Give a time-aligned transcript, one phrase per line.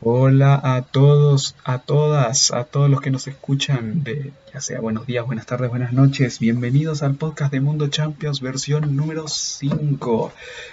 [0.00, 5.08] Hola a todos, a todas, a todos los que nos escuchan de ya sea buenos
[5.08, 6.38] días, buenas tardes, buenas noches.
[6.38, 10.32] Bienvenidos al podcast de Mundo Champions versión número 5.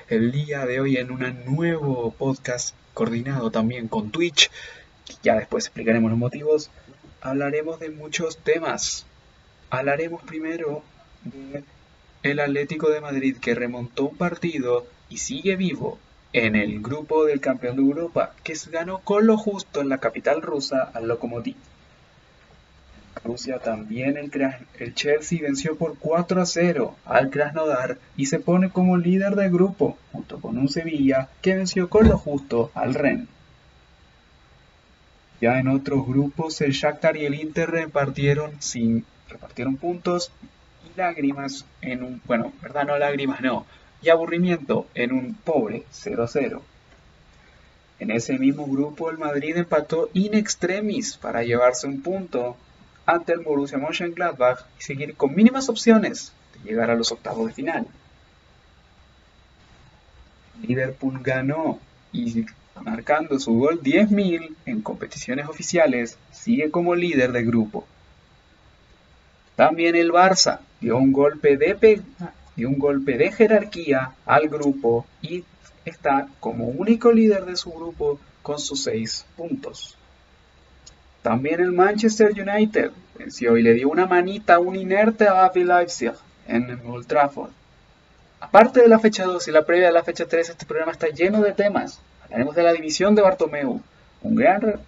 [0.10, 4.52] El día de hoy en un nuevo podcast coordinado también con Twitch.
[5.24, 6.70] Ya después explicaremos los motivos.
[7.22, 9.08] Hablaremos de muchos temas.
[9.72, 10.84] Hablaremos primero
[11.24, 11.64] de
[12.22, 15.98] el Atlético de Madrid que remontó un partido y sigue vivo
[16.36, 20.00] en el grupo del campeón de Europa, que se ganó con lo justo en la
[20.00, 21.56] capital rusa al Lokomotiv.
[23.24, 24.30] Rusia también el,
[24.78, 29.50] el, Chelsea venció por 4 a 0 al Krasnodar y se pone como líder del
[29.50, 33.30] grupo, junto con un Sevilla que venció con lo justo al Rennes.
[35.40, 40.34] Ya en otros grupos el Shakhtar y el Inter repartieron, sin, repartieron puntos
[40.86, 43.66] y lágrimas en un, bueno, verdad no lágrimas no,
[44.02, 46.62] y aburrimiento en un pobre 0-0.
[48.00, 52.58] En ese mismo grupo el Madrid empató in extremis para llevarse un punto
[53.06, 57.54] ante el Borussia Mönchengladbach y seguir con mínimas opciones de llegar a los octavos de
[57.54, 57.88] final.
[60.62, 61.80] Liverpool ganó
[62.12, 62.46] y
[62.82, 67.86] marcando su gol 10.000 en competiciones oficiales, sigue como líder del grupo.
[69.56, 72.02] También el Barça dio un golpe de,
[72.56, 75.44] dio un golpe de jerarquía al grupo y
[75.84, 79.98] está como único líder de su grupo con sus 6 puntos.
[81.22, 85.64] También el Manchester United venció y le dio una manita a un inerte a Avi
[85.64, 86.14] Leipzig
[86.48, 87.52] en Old Trafford.
[88.40, 91.08] Aparte de la fecha 2 y la previa de la fecha 3, este programa está
[91.08, 92.00] lleno de temas.
[92.24, 93.82] Hablaremos de la división de Bartomeu,
[94.22, 94.80] un gran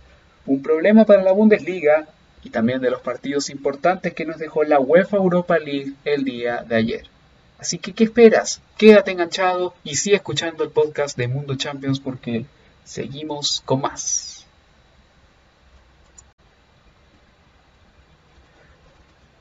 [0.47, 2.07] un problema para la Bundesliga
[2.43, 6.63] y también de los partidos importantes que nos dejó la UEFA Europa League el día
[6.63, 7.16] de ayer.
[7.59, 8.61] Así que, ¿qué esperas?
[8.77, 12.45] Quédate enganchado y sigue escuchando el podcast de Mundo Champions porque
[12.83, 14.45] seguimos con más.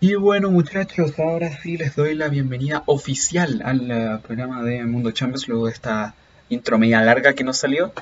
[0.00, 5.10] Y bueno muchachos, ahora sí les doy la bienvenida oficial al eh, programa de Mundo
[5.10, 6.14] Champions luego de esta
[6.48, 7.92] intro media larga que nos salió.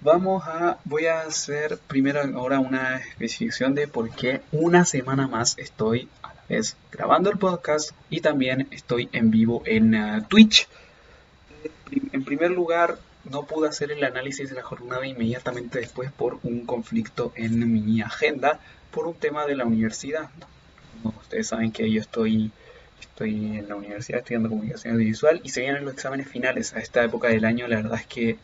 [0.00, 5.58] Vamos a, voy a hacer primero ahora una especificación de por qué una semana más
[5.58, 6.08] estoy
[6.50, 10.68] es grabando el podcast y también estoy en vivo en uh, Twitch.
[12.12, 16.66] En primer lugar, no pude hacer el análisis de la jornada inmediatamente después por un
[16.66, 18.58] conflicto en mi agenda
[18.90, 20.28] por un tema de la universidad.
[21.04, 22.50] ustedes saben que yo estoy,
[23.00, 26.74] estoy en la universidad estudiando comunicación audiovisual y se vienen los exámenes finales.
[26.74, 28.38] A esta época del año la verdad es que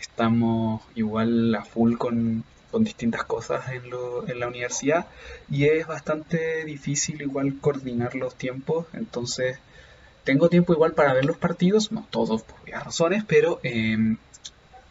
[0.00, 5.06] estamos igual a full con con distintas cosas en, lo, en, la universidad
[5.50, 9.58] y es bastante difícil igual coordinar los tiempos, entonces
[10.24, 14.18] tengo tiempo igual para ver los partidos, no todos por varias razones, pero em,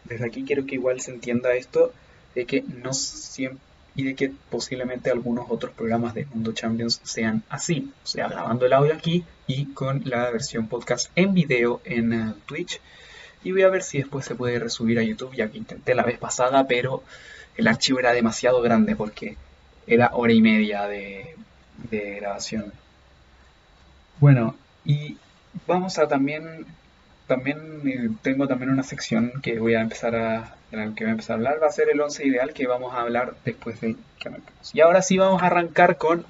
[0.06, 1.94] desde aquí quiero que igual se entienda esto
[2.34, 3.68] de que no siempre
[3.98, 8.68] y de que posiblemente algunos otros programas de Mundo Champions sean así, o sea, grabando
[8.68, 12.80] el audio aquí y con la versión podcast en video en uh, Twitch.
[13.44, 16.04] Y voy a ver si después se puede resubir a YouTube, ya que intenté la
[16.04, 17.02] vez pasada, pero
[17.58, 19.36] el archivo era demasiado grande porque
[19.88, 21.36] era hora y media de,
[21.92, 22.72] grabación.
[24.20, 25.18] Bueno, y
[25.66, 26.66] vamos a también,
[27.28, 31.36] también eh, tengo también una sección que voy a empezar a, que voy a empezar
[31.36, 34.30] a hablar, va a ser el 11 ideal que vamos a hablar después de que
[34.30, 34.76] arranquemos.
[34.76, 36.26] Y ahora sí vamos a arrancar con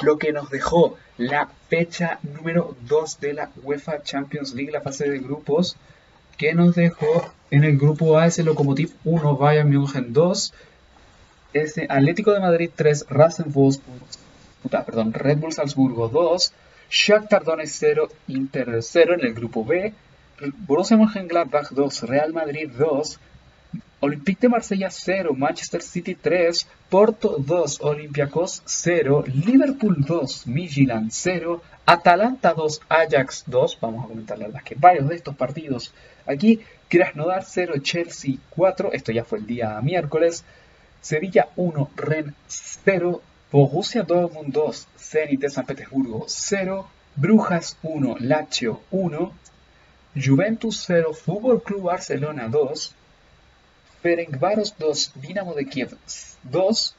[0.00, 5.08] lo que nos dejó la fecha número 2 de la UEFA Champions League, la fase
[5.08, 5.76] de grupos,
[6.38, 10.54] que nos dejó en el grupo A ese Lokomotiv 1, Bayern München 2,
[11.52, 13.06] ese Atlético de Madrid 3,
[14.86, 16.52] perdón, Red Bull Salzburgo 2,
[16.90, 19.92] Shakhtar Donetsk 0, Inter 0 en el grupo B,
[20.66, 23.18] Borussia Mönchengladbach 2, Real Madrid 2,
[24.00, 31.62] Olympique de Marsella 0, Manchester City 3, Porto 2, Olympiacos 0, Liverpool 2, Midtjylland 0,
[31.86, 35.94] Atalanta 2, Ajax 2, vamos a comentar la verdad que varios de estos partidos
[36.26, 40.44] aquí, Krasnodar 0, Chelsea 4, esto ya fue el día miércoles,
[41.02, 43.20] Sevilla 1, Ren 0,
[43.50, 49.32] Borussia Dortmund 2, Zenit de San Petersburgo 0, Brujas 1, Lazio 1,
[50.14, 52.94] Juventus 0, Fútbol Club Barcelona 2,
[54.00, 55.92] Ferencváros 2, Dinamo de Kiev
[56.44, 56.94] 2,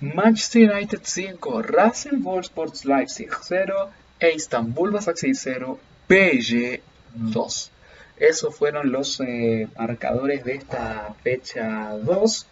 [0.00, 3.90] Manchester United 5, Racing Sports Leipzig 0
[4.20, 6.80] e Istanbul Basaksehir 0, PSG
[7.14, 7.70] 2.
[8.16, 12.46] Esos fueron los eh, marcadores de esta fecha 2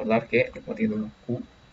[0.00, 1.10] recordar que, repitiendo,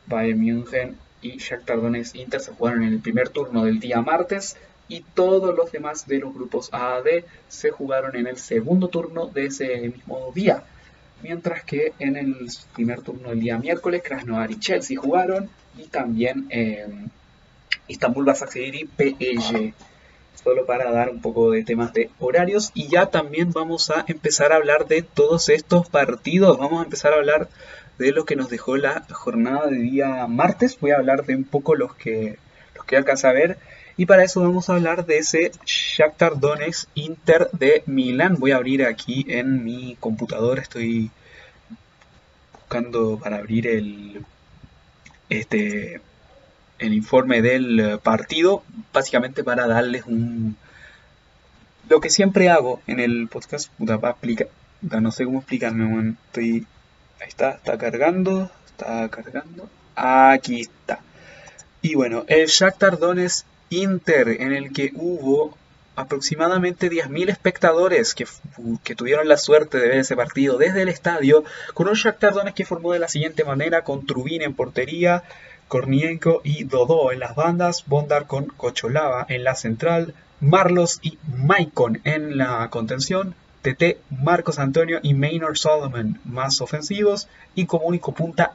[0.05, 4.57] Bayern München y Shakhtar Donetsk Inter se jugaron en el primer turno del día martes
[4.89, 9.27] y todos los demás de los grupos A D se jugaron en el segundo turno
[9.27, 10.63] de ese mismo día.
[11.21, 16.47] Mientras que en el primer turno del día miércoles, Krasnodar y Chelsea jugaron y también
[16.49, 16.85] eh,
[17.87, 19.73] Istanbul Basaksehir y PSG.
[20.43, 24.53] Solo para dar un poco de temas de horarios y ya también vamos a empezar
[24.53, 26.57] a hablar de todos estos partidos.
[26.59, 27.49] Vamos a empezar a hablar
[27.97, 30.77] de lo que nos dejó la jornada de día martes.
[30.79, 32.37] Voy a hablar de un poco los que,
[32.75, 33.57] los que alcanza a ver.
[33.97, 38.35] Y para eso vamos a hablar de ese Shakhtar Donetsk Inter de Milán.
[38.37, 40.61] Voy a abrir aquí en mi computadora.
[40.61, 41.09] Estoy
[42.53, 44.23] buscando para abrir el,
[45.29, 45.99] este,
[46.77, 48.63] el informe del partido.
[48.93, 50.55] Básicamente para darles un...
[51.89, 53.71] Lo que siempre hago en el podcast.
[53.77, 53.97] Puta,
[55.01, 56.13] no sé cómo explicarme.
[56.27, 56.67] Estoy
[57.19, 59.69] Ahí está, está cargando, está cargando.
[59.95, 60.99] Aquí está.
[61.81, 65.57] Y bueno, el Shakhtar Donetsk Inter, en el que hubo
[65.95, 68.27] aproximadamente 10.000 espectadores que,
[68.95, 71.43] tuvieron la suerte de ver ese partido desde el estadio,
[71.73, 75.23] con un Shakhtar Donetsk que formó de la siguiente manera, con Trubin en portería,
[75.67, 81.99] Kornienko y Dodó en las bandas, Bondar con Cocholava en la central, Marlos y Maicon
[82.03, 88.53] en la contención, TT, Marcos Antonio y Maynard Solomon más ofensivos y como único punta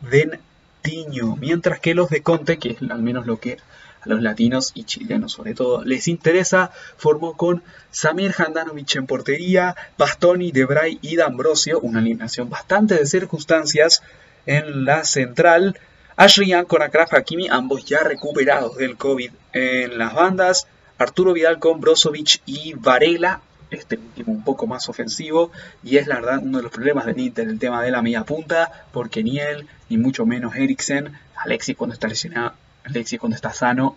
[0.82, 3.58] Tiño, mientras que los de Conte, que es al menos lo que
[4.00, 7.62] a los latinos y chilenos sobre todo les interesa, formó con
[7.92, 14.02] Samir Handanovic en portería, Bastoni, Debray y D'Ambrosio, una alineación bastante de circunstancias
[14.46, 15.78] en la central,
[16.16, 20.66] Ashley con Akraf Hakimi, ambos ya recuperados del COVID en las bandas,
[20.98, 23.40] Arturo Vidal con Brozovic y Varela,
[23.74, 25.50] este último un poco más ofensivo
[25.82, 28.24] y es la verdad uno de los problemas del Inter el tema de la media
[28.24, 32.54] punta porque ni él ni mucho menos Eriksen Alexis cuando está lesionado
[32.84, 33.96] Alexis cuando está sano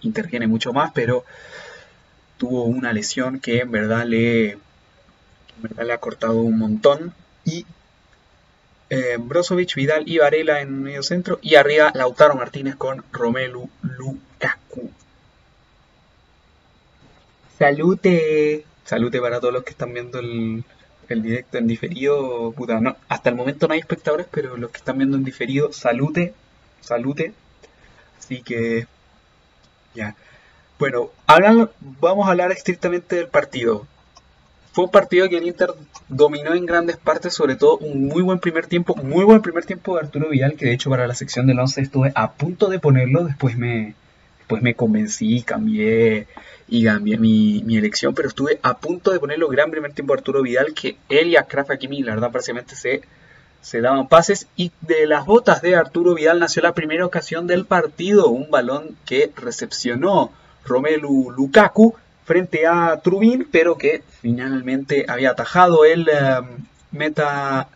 [0.00, 1.24] interviene mucho más pero
[2.38, 4.58] tuvo una lesión que en verdad le
[5.56, 7.14] en verdad le ha cortado un montón.
[7.44, 7.64] Y
[8.90, 14.90] eh, Brozovic, Vidal y Varela en medio centro y arriba Lautaro Martínez con Romelu Lukaku.
[17.58, 20.64] Salute salute para todos los que están viendo el,
[21.08, 22.52] directo en diferido.
[22.52, 25.72] Puta, no, hasta el momento no hay espectadores, pero los que están viendo en diferido,
[25.72, 26.32] salute,
[26.80, 27.34] salute.
[28.18, 28.86] Así que,
[29.94, 30.16] ya.
[30.78, 31.10] Bueno,
[32.00, 33.86] vamos a hablar estrictamente del partido.
[34.72, 35.70] Fue un partido que el Inter
[36.08, 39.94] dominó en grandes partes, sobre todo un muy buen primer tiempo, muy buen primer tiempo
[39.94, 42.78] de Arturo Vidal, que de hecho para la sección del 11 estuve a punto de
[42.78, 43.94] ponerlo, después me,
[44.46, 46.28] después me convencí, cambié
[46.68, 50.42] y cambié mi, elección, pero estuve a punto de ponerlo gran primer tiempo a Arturo
[50.42, 53.02] Vidal, que él y a Kraft Hakimi, la verdad, prácticamente se,
[53.60, 54.46] se daban pases.
[54.54, 58.96] Y de las botas de Arturo Vidal nació la primera ocasión del partido, un balón
[59.04, 60.30] que recepcionó
[60.64, 67.68] Romelu Lukaku frente a Trubin, pero que finalmente había atajado el em, meta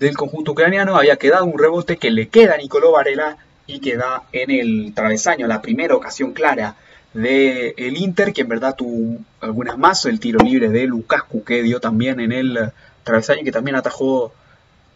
[0.00, 3.36] del conjunto ucraniano, había quedado un rebote que le queda a Nicolò Varela
[3.66, 6.76] y queda en el travesaño, la primera ocasión clara
[7.14, 11.62] de el Inter, que en verdad tuvo algunas más, el tiro libre de Lukaku que
[11.62, 12.72] dio también en el
[13.04, 14.32] travesaño, que también atajó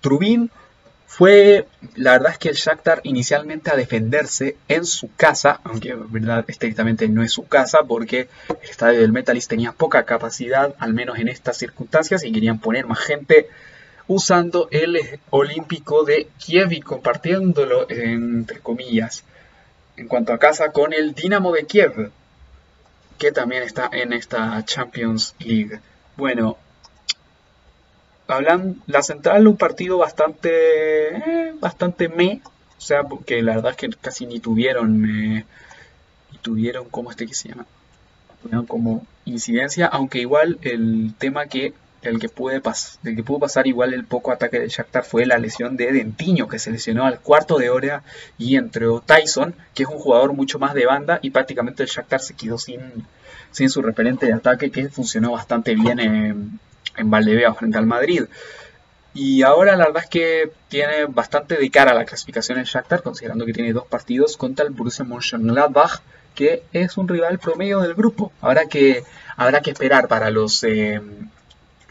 [0.00, 0.50] Trubin.
[1.06, 6.12] Fue, la verdad es que el Shakhtar inicialmente a defenderse en su casa, aunque en
[6.12, 10.94] verdad estrictamente no es su casa, porque el estadio del Metalist tenía poca capacidad, al
[10.94, 13.48] menos en estas circunstancias, y querían poner más gente
[14.10, 19.22] usando el Olímpico de Kiev y compartiéndolo entre comillas
[19.96, 22.10] en cuanto a casa con el Dinamo de Kiev,
[23.18, 25.78] que también está en esta Champions League.
[26.16, 26.56] Bueno,
[28.26, 32.42] hablan la central un partido bastante eh, bastante me,
[32.78, 35.44] o sea, porque la verdad es que casi ni tuvieron eh,
[36.32, 37.64] ni tuvieron como este que se llama,
[38.66, 42.62] como incidencia, aunque igual el tema que el que, puede
[43.04, 46.48] el que pudo pasar igual el poco ataque de Shakhtar fue la lesión de Dentiño,
[46.48, 48.02] que se lesionó al cuarto de hora
[48.38, 52.20] y entró Tyson, que es un jugador mucho más de banda, y prácticamente el Shakhtar
[52.20, 52.80] se quedó sin,
[53.50, 56.60] sin su referente de ataque, que funcionó bastante bien en,
[56.96, 58.24] en frente al Madrid.
[59.12, 63.44] Y ahora la verdad es que tiene bastante de cara la clasificación en Shakhtar, considerando
[63.44, 66.00] que tiene dos partidos contra el Borussia Mönchengladbach,
[66.34, 68.32] que es un rival promedio del grupo.
[68.40, 69.02] Habrá que,
[69.36, 70.62] habrá que esperar para los...
[70.64, 71.00] Eh,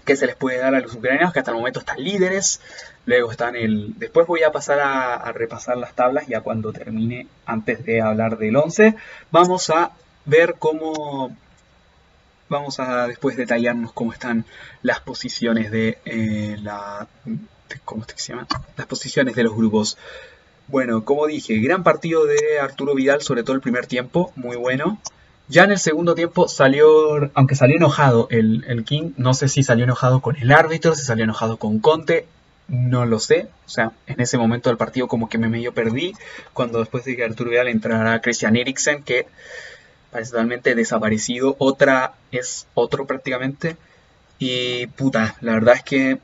[0.09, 2.61] que se les puede dar a los ucranianos, que hasta el momento están líderes.
[3.05, 3.93] Luego están el.
[3.99, 8.55] Después voy a pasar a, repasar las tablas ya cuando termine, antes de hablar del
[8.55, 8.95] 11.
[9.29, 9.91] Vamos a
[10.25, 11.37] ver cómo.
[12.49, 14.45] Vamos a después detallarnos cómo están
[14.81, 17.07] las posiciones de eh, la.
[17.85, 18.47] ¿Cómo se llama?
[18.77, 19.95] Las posiciones de los grupos.
[20.69, 24.99] Bueno, como dije, gran partido de Arturo Vidal, sobre todo el primer tiempo, muy bueno.
[25.49, 29.83] Ya en el segundo tiempo salió, aunque salió enojado el, King, no sé si salió
[29.83, 32.27] enojado con el árbitro, si salió enojado con Conte,
[32.67, 33.47] no lo sé.
[33.65, 36.13] O sea, en ese momento del partido como que me medio perdí.
[36.53, 39.25] Cuando después de que Arturo Vidal entrará Christian Eriksen, que
[40.11, 41.55] parece totalmente desaparecido.
[41.57, 43.75] Otra es otro prácticamente.
[44.37, 46.19] Y puta, la verdad es que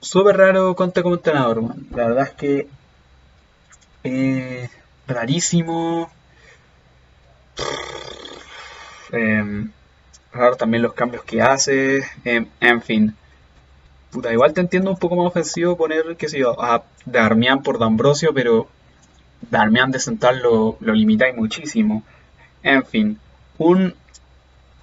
[0.00, 1.86] súper raro Conte como entrenador, man.
[1.92, 2.68] La verdad es que
[4.04, 4.68] eh,
[5.06, 6.10] rarísimo.
[9.12, 9.66] Eh,
[10.32, 12.04] raro también los cambios que hace.
[12.24, 13.14] Em, en fin.
[14.10, 17.78] Puta, igual te entiendo un poco más ofensivo poner, qué sé yo, a Darmian por
[17.78, 18.68] D'Ambrosio, pero
[19.50, 22.02] Darmian de central lo, lo limitáis muchísimo.
[22.62, 23.18] En fin,
[23.58, 23.94] un,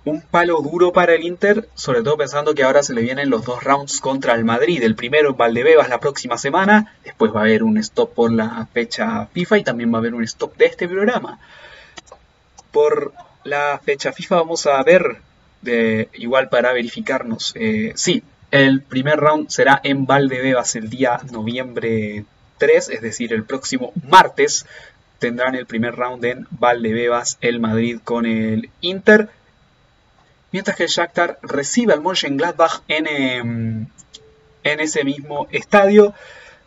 [0.05, 3.45] un palo duro para el Inter, sobre todo pensando que ahora se le vienen los
[3.45, 4.83] dos rounds contra el Madrid.
[4.83, 8.67] El primero en Valdebebas la próxima semana, después va a haber un stop por la
[8.73, 11.39] fecha FIFA y también va a haber un stop de este programa.
[12.73, 13.13] Por
[13.45, 15.21] la fecha FIFA vamos a ver,
[15.61, 22.25] de, igual para verificarnos, eh, sí, el primer round será en Valdebebas el día noviembre
[22.57, 24.65] 3, es decir, el próximo martes
[25.23, 29.29] tendrán el primer round en Valdebebas el Madrid con el Inter.
[30.51, 33.87] Mientras que el Shakhtar recibe al Mönchengladbach en, em,
[34.63, 36.13] en ese mismo estadio.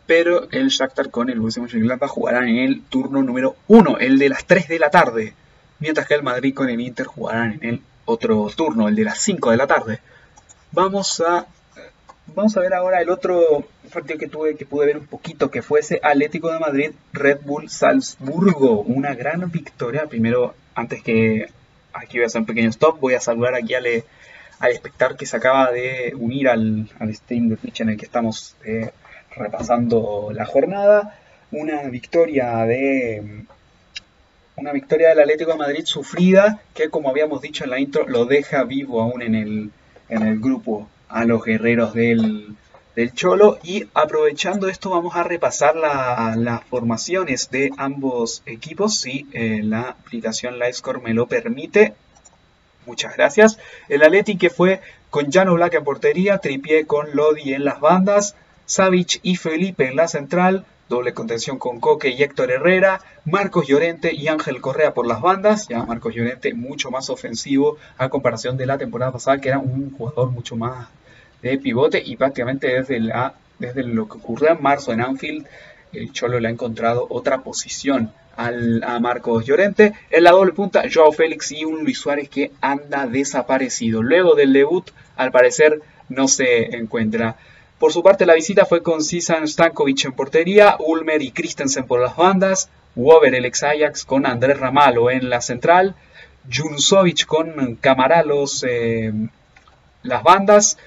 [0.07, 4.29] Pero el Shakhtar con el Borussia Mönchengladbach jugarán en el turno número 1, el de
[4.29, 5.35] las 3 de la tarde.
[5.79, 9.19] Mientras que el Madrid con el Inter jugarán en el otro turno, el de las
[9.19, 9.99] 5 de la tarde.
[10.71, 11.45] Vamos a
[12.35, 15.61] Vamos a ver ahora el otro partido que tuve, que pude ver un poquito, que
[15.61, 18.81] fue ese Atlético de Madrid, Red Bull Salzburgo.
[18.81, 20.07] Una gran victoria.
[20.07, 21.47] Primero, antes que
[21.93, 23.87] aquí voy a hacer un pequeño stop, voy a saludar aquí al,
[24.59, 28.05] al espectador que se acaba de unir al, al stream de Twitch en el que
[28.05, 28.91] estamos eh,
[29.35, 31.17] repasando la jornada.
[31.51, 33.45] Una victoria de
[34.57, 38.25] una victoria del Atlético de Madrid sufrida que como habíamos dicho en la intro lo
[38.25, 39.71] deja vivo aún en el,
[40.09, 42.55] en el grupo a los guerreros del,
[43.13, 43.59] Cholo.
[43.61, 50.55] Y aprovechando esto vamos a repasar las formaciones de ambos equipos, si eh, la aplicación
[50.55, 51.93] Livescore me lo permite.
[52.87, 53.59] Muchas gracias.
[53.87, 58.35] El Atleti que fue con Jano Black en portería, Tripié con Lodi en las bandas,
[58.65, 64.13] Savic y Felipe en la central, doble contención con Coque y Héctor Herrera, Marcos Llorente
[64.13, 68.65] y Ángel Correa por las bandas, ya Marcos Llorente mucho más ofensivo a comparación de
[68.65, 70.87] la temporada pasada que era un jugador mucho más
[71.41, 75.45] de pivote y prácticamente desde, la, desde lo que ocurrió en marzo en Anfield
[75.93, 79.93] el Cholo le ha encontrado otra posición a Marcos Llorente.
[80.11, 84.03] En la doble punta, Joao Félix y un Luis Suárez que anda desaparecido.
[84.03, 87.37] Luego del debut, al parecer, no se encuentra.
[87.79, 92.01] Por su parte, la visita fue con Sisan Stankovic en portería, Ulmer y Christensen por
[92.01, 95.95] las bandas, Wover el ex Ajax con Andrés Ramalo en la central,
[96.51, 99.13] Junsovic con Camaralos eh,
[100.01, 100.79] las bandas,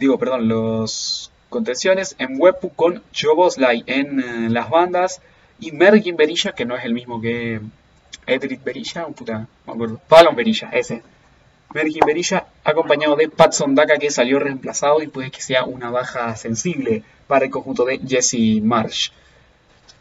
[0.00, 5.20] digo, perdón, los contenciones, en Wepu con Joboslai en eh, las bandas,
[5.60, 7.60] y Mergin Berilla, que no es el mismo que
[8.26, 11.02] Edric Berilla, un puta, me acuerdo, Fallon Berilla, ese.
[11.74, 16.36] Mergin Berilla, acompañado de Patson Daka, que salió reemplazado y puede que sea una baja
[16.36, 19.10] sensible para el conjunto de Jesse Marsh.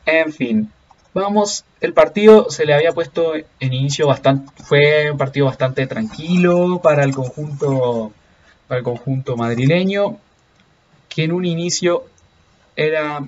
[0.05, 0.71] En fin,
[1.13, 6.81] vamos, el partido se le había puesto en inicio bastante, fue un partido bastante tranquilo
[6.83, 8.11] para el conjunto,
[8.67, 10.17] para el conjunto madrileño,
[11.07, 12.05] que en un inicio
[12.75, 13.23] era,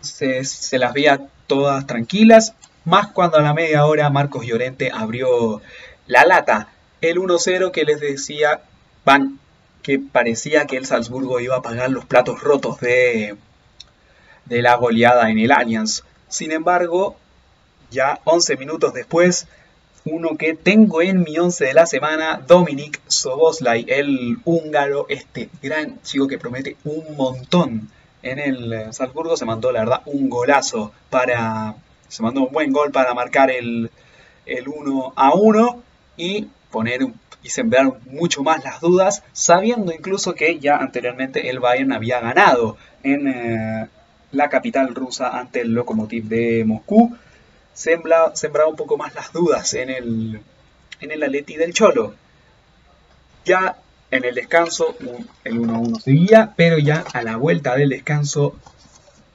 [0.00, 2.54] se, se las veía todas tranquilas,
[2.84, 5.60] más cuando a la media hora Marcos Llorente abrió
[6.06, 6.71] la lata
[7.02, 8.62] el 1-0 que les decía
[9.04, 9.38] Van
[9.82, 13.36] que parecía que el Salzburgo iba a pagar los platos rotos de,
[14.46, 16.04] de la goleada en el Allianz.
[16.28, 17.16] Sin embargo,
[17.90, 19.48] ya 11 minutos después,
[20.04, 26.00] uno que tengo en mi 11 de la semana, Dominic Soboslai, el húngaro, este gran
[26.02, 27.90] chico que promete un montón
[28.22, 31.74] en el Salzburgo, se mandó la verdad un golazo para,
[32.06, 33.90] se mandó un buen gol para marcar el,
[34.46, 35.82] el 1 a 1
[36.16, 37.06] y poner
[37.42, 42.76] y sembrar mucho más las dudas, sabiendo incluso que ya anteriormente el Bayern había ganado
[43.02, 43.88] en eh,
[44.32, 47.16] la capital rusa ante el Lokomotiv de Moscú.
[47.74, 50.40] Sembra, sembraba un poco más las dudas en el,
[51.00, 52.14] en el Atleti del Cholo.
[53.44, 53.76] Ya
[54.10, 54.96] en el descanso
[55.44, 58.56] el 1-1 seguía, pero ya a la vuelta del descanso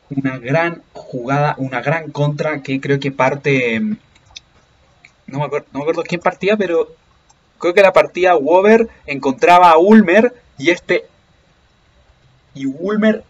[0.10, 3.80] una gran jugada, una gran contra que creo que parte...
[5.26, 6.96] No me acuerdo, no me acuerdo quién partía, pero
[7.60, 11.06] Creo que la partida Wover encontraba a Ulmer y este
[12.54, 13.24] y Ulmer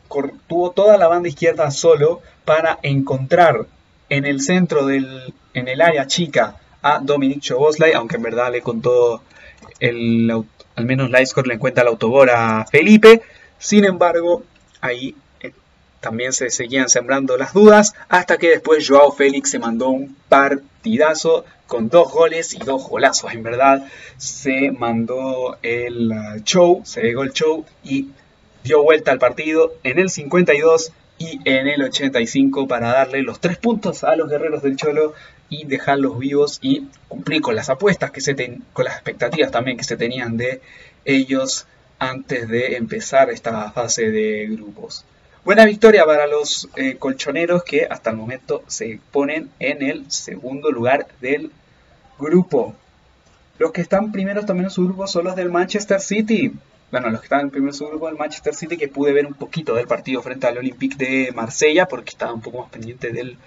[0.48, 3.66] tuvo toda la banda izquierda solo para encontrar
[4.10, 8.62] en el centro del en el área chica a Dominic Choboslai, aunque en verdad le
[8.62, 9.22] contó
[9.80, 10.32] el
[10.76, 13.22] al menos Livescore le encuentra el autobor a Felipe.
[13.58, 14.44] Sin embargo,
[14.80, 15.16] ahí
[16.00, 21.46] también se seguían sembrando las dudas hasta que después Joao Félix se mandó un partidazo
[21.68, 23.34] con dos goles y dos golazos.
[23.34, 23.86] En verdad
[24.18, 28.10] se mandó el uh, show, se llegó el show y
[28.64, 33.58] dio vuelta al partido en el 52 y en el 85 para darle los tres
[33.58, 35.14] puntos a los guerreros del Cholo
[35.50, 38.36] y dejarlos vivos y cumplir con las apuestas que se
[38.74, 40.62] con las expectativas también que se tenían de
[41.06, 41.66] ellos
[42.00, 45.06] antes de empezar esta fase de grupos.
[45.48, 50.72] Buena victoria para los eh, colchoneros que hasta el momento se ponen en el segundo
[50.72, 51.54] lugar del
[52.20, 52.76] grupo.
[53.58, 56.52] Los que están primeros también en su grupo son los del Manchester City.
[56.92, 59.36] Bueno, los que están en primer su grupo del Manchester City, que pude ver un
[59.36, 63.38] poquito del partido frente al Olympique de Marsella, porque estaba un poco más pendiente del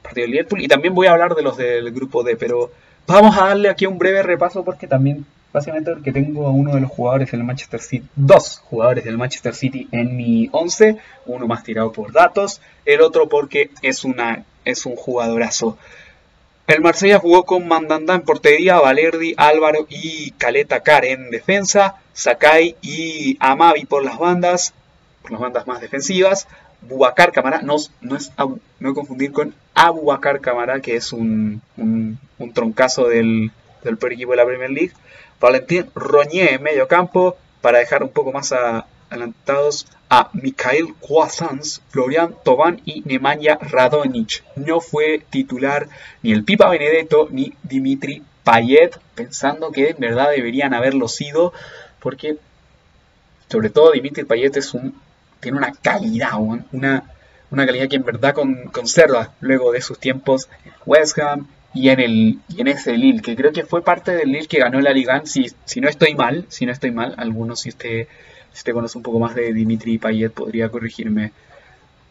[0.00, 0.62] partido de Liverpool.
[0.62, 2.72] Y también voy a hablar de los del grupo D, pero
[3.06, 6.80] vamos a darle aquí un breve repaso porque también Básicamente porque tengo a uno de
[6.80, 11.64] los jugadores del Manchester City, dos jugadores del Manchester City en mi 11, uno más
[11.64, 15.76] tirado por datos, el otro porque es, una, es un jugadorazo.
[16.68, 22.76] El Marsella jugó con Mandanda en portería, Valerdi, Álvaro y Caleta Car en defensa, Sakai
[22.80, 24.72] y Amavi por las bandas,
[25.22, 26.46] por las bandas más defensivas,
[26.82, 28.32] Bubacar Camara, no, no es
[28.78, 32.18] no confundir con Abubacar Camara, que es un, un,
[32.54, 33.50] troncazo del,
[33.82, 34.92] del equipo de la Premier League,
[35.40, 42.34] Valentín Roñé en medio campo para dejar un poco más adelantados a Mikhail Kwasans, Florian
[42.44, 44.44] Tobán y Nemanja Radonic.
[44.56, 45.88] No fue titular
[46.22, 51.52] ni el Pipa Benedetto ni Dimitri Payet, pensando que en verdad deberían haberlo sido,
[52.00, 52.36] porque
[53.48, 54.94] sobre todo Dimitri Payet es un,
[55.40, 57.04] tiene una calidad, una,
[57.50, 58.34] una calidad que en verdad
[58.72, 63.22] conserva luego de sus tiempos en West Ham, y en el y en ese Lille,
[63.22, 66.14] que creo que fue parte del Lille que ganó la Liga, si, si no estoy
[66.14, 68.08] mal, si no estoy mal, algunos si usted,
[68.52, 71.32] si usted conoce un poco más de Dimitri Payet podría corregirme.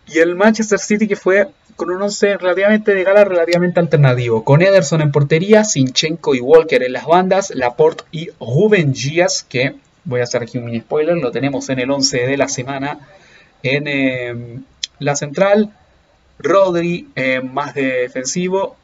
[0.07, 4.61] Y el Manchester City que fue con un 11 relativamente de gala, relativamente alternativo, con
[4.61, 10.21] Ederson en portería, Sinchenko y Walker en las bandas, Laporte y Ruben Díaz, que voy
[10.21, 12.99] a hacer aquí un mini spoiler, lo tenemos en el 11 de la semana
[13.63, 14.59] en eh,
[14.99, 15.73] la central,
[16.39, 18.77] Rodri eh, más defensivo,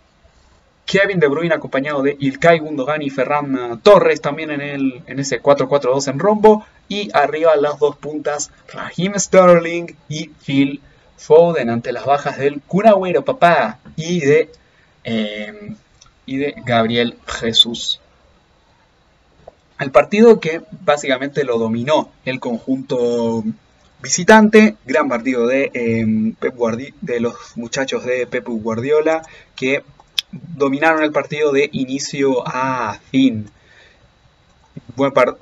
[0.86, 5.42] Kevin De Bruyne acompañado de Ilkay Gundogan y Ferran Torres también en, el, en ese
[5.42, 6.66] 4-4-2 en rombo.
[6.88, 10.82] Y arriba las dos puntas Raheem Sterling y Phil
[11.18, 12.86] Foden ante las bajas del Kun
[13.26, 14.52] papá y de,
[15.04, 15.76] em,
[16.26, 18.00] y de Gabriel Jesús.
[19.80, 23.44] El partido que básicamente lo dominó el conjunto
[24.02, 26.36] visitante, gran partido de, em,
[27.02, 29.24] de los muchachos de Pep Guardiola
[29.56, 29.84] que
[30.56, 33.50] dominaron el partido de inicio a fin.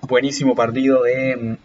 [0.01, 1.57] buenísimo partido de,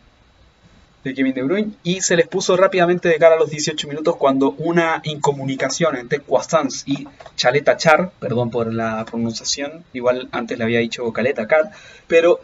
[1.02, 4.50] Kevin De Bruyne y se les puso rápidamente de cara a los 18 minutos cuando
[4.58, 10.80] una incomunicación entre Quasans y Chaleta Char, perdón por la pronunciación, igual antes le había
[10.80, 11.70] dicho Caleta Car,
[12.06, 12.40] pero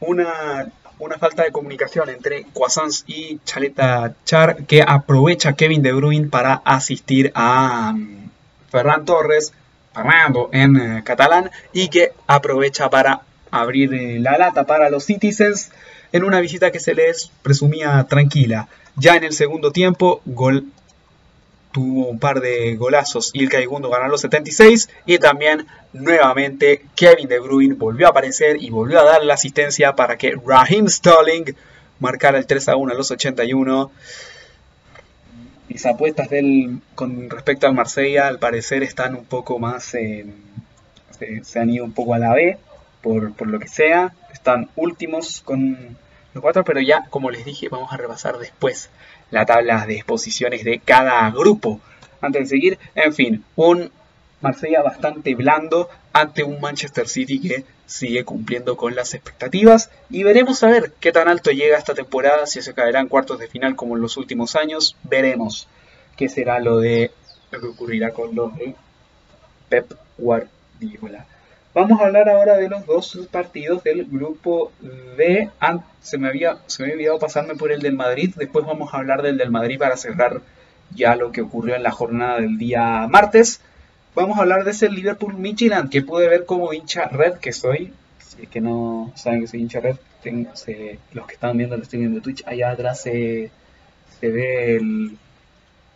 [0.00, 6.28] una, una falta de comunicación entre Quasans y Chaleta Char que aprovecha Kevin De Bruyne
[6.28, 8.28] para asistir a um,
[8.70, 9.52] Ferran Torres
[10.52, 15.70] En eh, catalán y que aprovecha para abrir eh, la lata para los Citizens
[16.12, 18.68] en una visita que se les presumía tranquila.
[18.96, 20.66] Ya en el segundo tiempo, gol
[21.72, 27.28] tuvo un par de golazos y el Caigundo ganó los 76 y también nuevamente Kevin
[27.28, 31.54] De Bruyne volvió a aparecer y volvió a dar la asistencia para que Raheem Sterling
[32.00, 33.90] marcara el 3 a 1 a los 81
[35.68, 40.26] mis apuestas del, con respecto al Marsella al parecer están un poco más, eh,
[41.42, 42.58] se, han ido un poco a la B
[43.02, 45.96] por, lo que sea, están últimos con
[46.34, 48.90] los cuatro, pero ya como les dije vamos a repasar después
[49.30, 51.80] la tabla de exposiciones de cada grupo.
[52.20, 53.92] Antes de seguir, en fin, un
[54.40, 60.62] Marsella bastante blando ante un Manchester City que sigue cumpliendo con las expectativas y veremos
[60.62, 63.74] a ver qué tan alto llega esta temporada, si se caerá en cuartos de final
[63.74, 65.68] como en los últimos años, veremos
[66.16, 67.10] qué será lo de
[67.50, 68.74] lo que ocurrirá con los de
[69.68, 71.26] Pep Guardiola.
[71.74, 74.72] Vamos a hablar ahora de los dos partidos del grupo
[75.16, 75.50] D.
[76.00, 78.34] se, me había, se me había olvidado pasarme por el del Madrid.
[78.36, 80.40] Después vamos a hablar del del Madrid para cerrar
[80.94, 83.60] ya lo que ocurrió en la jornada del día martes
[84.14, 87.92] vamos a hablar de ese Liverpool Midtjylland que pude ver como hincha red que soy.
[88.18, 89.96] Si es que no saben que soy hincha red,
[91.12, 93.50] los que están viendo el streaming de Twitch, allá atrás se,
[94.20, 94.80] ve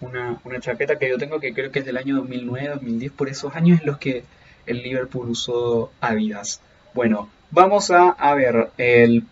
[0.01, 3.55] una, chaqueta que yo tengo que creo que es del año 2009, 2010, por esos
[3.55, 4.25] años en los que
[4.66, 6.61] el Liverpool usó Adidas.
[6.94, 9.25] Bueno, vamos a, ver, el,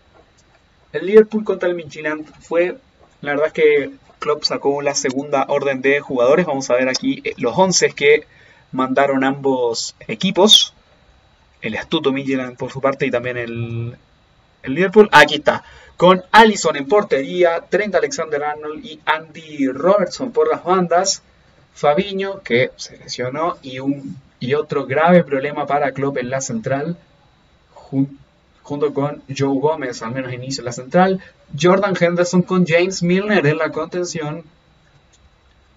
[0.93, 2.77] el Liverpool contra el Midtjylland fue
[3.21, 6.45] La verdad es que Klopp sacó la segunda orden de jugadores.
[6.45, 8.25] Vamos a ver aquí eh, los 11 que
[8.71, 10.73] mandaron ambos equipos.
[11.61, 13.95] El astuto Midland por su parte y también el,
[14.63, 15.09] el Liverpool.
[15.11, 15.63] Aquí está.
[15.97, 21.21] Con Allison en portería, Trent Alexander Arnold y Andy Robertson por las bandas.
[21.73, 26.97] Fabiño, que se lesionó, y, un, y otro grave problema para Klopp en la central,
[28.63, 31.21] junto con Joe Gómez, al menos inicio en la central.
[31.59, 34.43] Jordan Henderson con James Milner en la contención.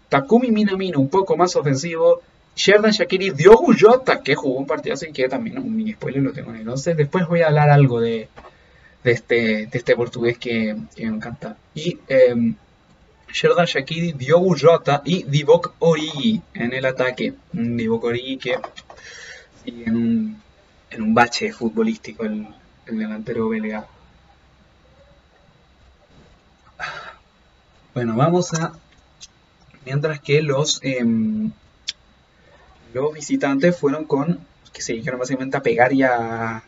[0.08, 2.22] Takumi Minamino un poco más ofensivo.
[2.56, 6.32] Sheridan Shakiri, Diogo Jota, que jugó un partido así que también un mini spoiler lo
[6.32, 8.28] tengo en el Después voy a hablar algo de,
[9.02, 11.56] este, este portugués que, me encanta.
[11.74, 12.54] Y eh,
[13.32, 17.34] Sheridan Shakiri, Diogo Jota y Divock Origi en el ataque.
[17.52, 18.58] Divock Origi que
[19.64, 20.42] sigue en un,
[20.90, 22.46] en un bache futbolístico el,
[22.86, 23.86] el delantero belga.
[27.94, 28.72] Bueno, vamos a...
[29.84, 31.52] Mientras que los, em,
[32.94, 34.40] los visitantes fueron con...
[34.72, 36.62] que se dijeron básicamente a pegar y a,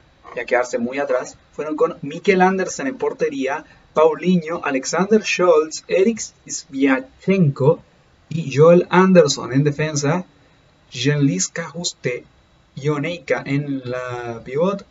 [0.46, 1.38] quedarse muy atrás.
[1.52, 7.82] Fueron con Mikel Andersen en portería, Paulinho, Alexander Scholz, Eric Sviatchenko
[8.28, 10.26] y Joel Anderson en defensa,
[10.90, 12.24] Jean-Liska Juste
[12.74, 14.84] y en la pivot,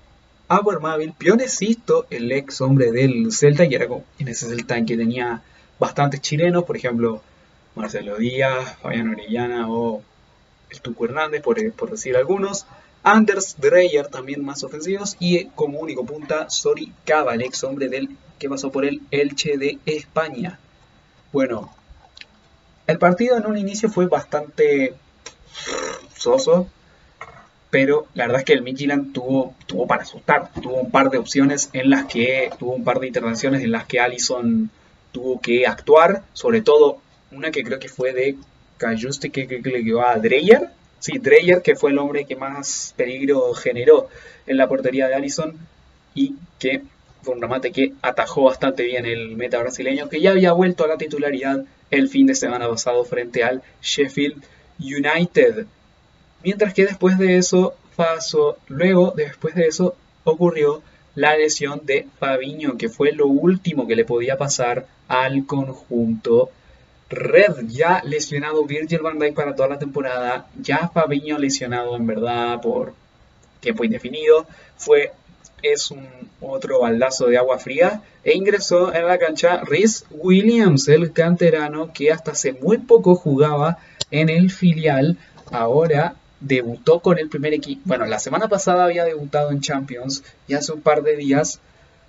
[0.48, 5.44] Abermávil, Pionesisto, el ex hombre del Celta, y era en ese Celta en que tenía
[5.80, 7.22] bastantes chilenos, por ejemplo,
[7.76, 10.02] Marcelo Díaz, Fabián Orellana o
[10.70, 12.66] el Tuco Hernández, por, por decir algunos.
[13.04, 18.10] Anders Dreyer, también más ofensivos, y como único punta, Sori Cava, el ex hombre del
[18.40, 20.60] que pasó por el Elche de España.
[21.32, 21.72] Bueno,
[22.88, 24.94] el partido en un inicio fue bastante
[26.18, 26.68] soso,
[27.70, 31.18] pero la verdad es que el Midtjylland tuvo, tuvo para asustar, tuvo un par de
[31.18, 34.70] opciones en las que, tuvo un par de intervenciones en las que Allison
[35.12, 37.00] tuvo que actuar, sobre todo
[37.32, 38.36] una que creo que fue de
[38.78, 42.94] Cajuste que, que, le quedó a Dreyer, sí, Dreyer que fue el hombre que más
[42.98, 44.10] peligro generó
[44.46, 45.56] en la portería de Allison
[46.14, 46.82] y que
[47.22, 50.88] fue un remate que atajó bastante bien el meta brasileño, que ya había vuelto a
[50.88, 54.44] la titularidad el fin de semana pasado frente al Sheffield
[54.80, 55.66] United.
[56.44, 60.82] Mientras que después de eso pasó, luego después de eso ocurrió
[61.16, 66.52] la lesión de Fabiño, que fue lo último que le podía pasar al conjunto
[67.10, 67.68] Red.
[67.68, 72.94] Ya lesionado Virgil van Dijk para toda la temporada, ya Fabiño lesionado en verdad por
[73.60, 74.46] tiempo indefinido,
[74.78, 75.12] fue
[75.62, 76.08] es un
[76.42, 82.12] otro baldazo de agua fría e ingresó en la cancha Rhys Williams, el canterano que
[82.12, 83.80] hasta hace muy poco jugaba
[84.12, 85.18] en el filial,
[85.52, 87.82] ahora debutó con el primer equipo.
[87.86, 91.60] Bueno, la semana pasada había debutado en Champions y hace un par de días,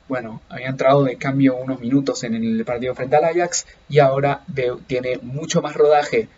[0.08, 4.42] bueno, había entrado de cambio unos minutos en el partido frente al Ajax y ahora
[4.86, 6.28] tiene mucho más rodaje.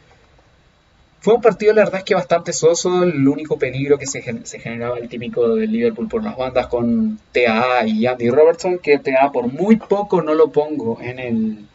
[1.20, 3.02] Fue un partido, la verdad es que bastante soso.
[3.02, 7.86] El único peligro que se, generaba el típico del Liverpool por las bandas con TAA
[7.88, 11.66] y Andy Robertson, que TAA por muy poco no lo pongo en el,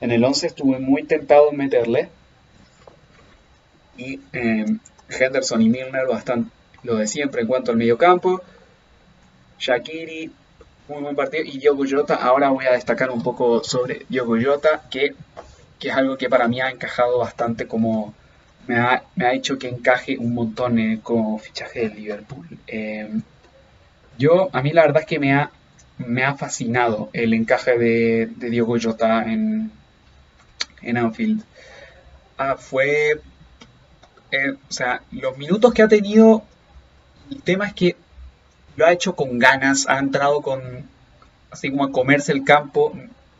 [0.00, 0.46] en el 11.
[0.46, 2.08] Estuve muy tentado en meterle.
[3.96, 4.66] Y eh,
[5.08, 6.50] Henderson y Milner, bastante
[6.82, 8.42] lo de siempre en cuanto al mediocampo.
[9.58, 10.30] Shakiri,
[10.92, 11.44] muy buen partido.
[11.44, 15.14] Y Diogo Jota, ahora voy a destacar un poco sobre Diogo Jota, que,
[15.78, 18.14] que es algo que para mí ha encajado bastante como
[18.66, 19.02] me ha,
[19.32, 22.46] hecho que encaje un montón como fichaje del Liverpool.
[22.66, 23.08] Eh,
[24.18, 25.50] yo, a mí la verdad es que me ha,
[25.98, 29.72] me ha fascinado el encaje de, de Diogo Jota en,
[30.82, 31.42] en Anfield.
[32.38, 33.20] Ah, fue,
[34.30, 36.44] eh, o sea, los minutos que ha tenido,
[37.30, 37.96] el tema es que
[38.76, 40.88] lo ha hecho con ganas, ha entrado con,
[41.50, 42.92] así como a comerse el campo,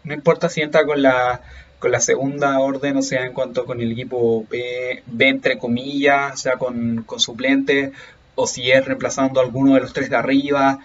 [0.05, 1.41] no importa si entra con la
[1.83, 6.37] con la segunda orden, o sea, en cuanto con el equipo B, entre comillas, o
[6.37, 7.91] sea, con, con suplente,
[8.37, 10.79] o si es reemplazando a alguno de los tres de arriba.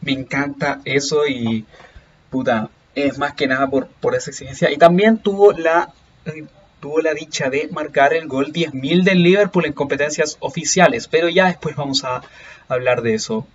[0.00, 1.66] Me encanta eso y
[2.30, 4.70] puta, es más que nada por, por esa exigencia.
[4.70, 5.92] Y también tuvo la,
[6.80, 11.46] tuvo la dicha de marcar el gol 10.000 del Liverpool en competencias oficiales, pero ya
[11.46, 12.22] después vamos a
[12.68, 13.48] hablar de eso.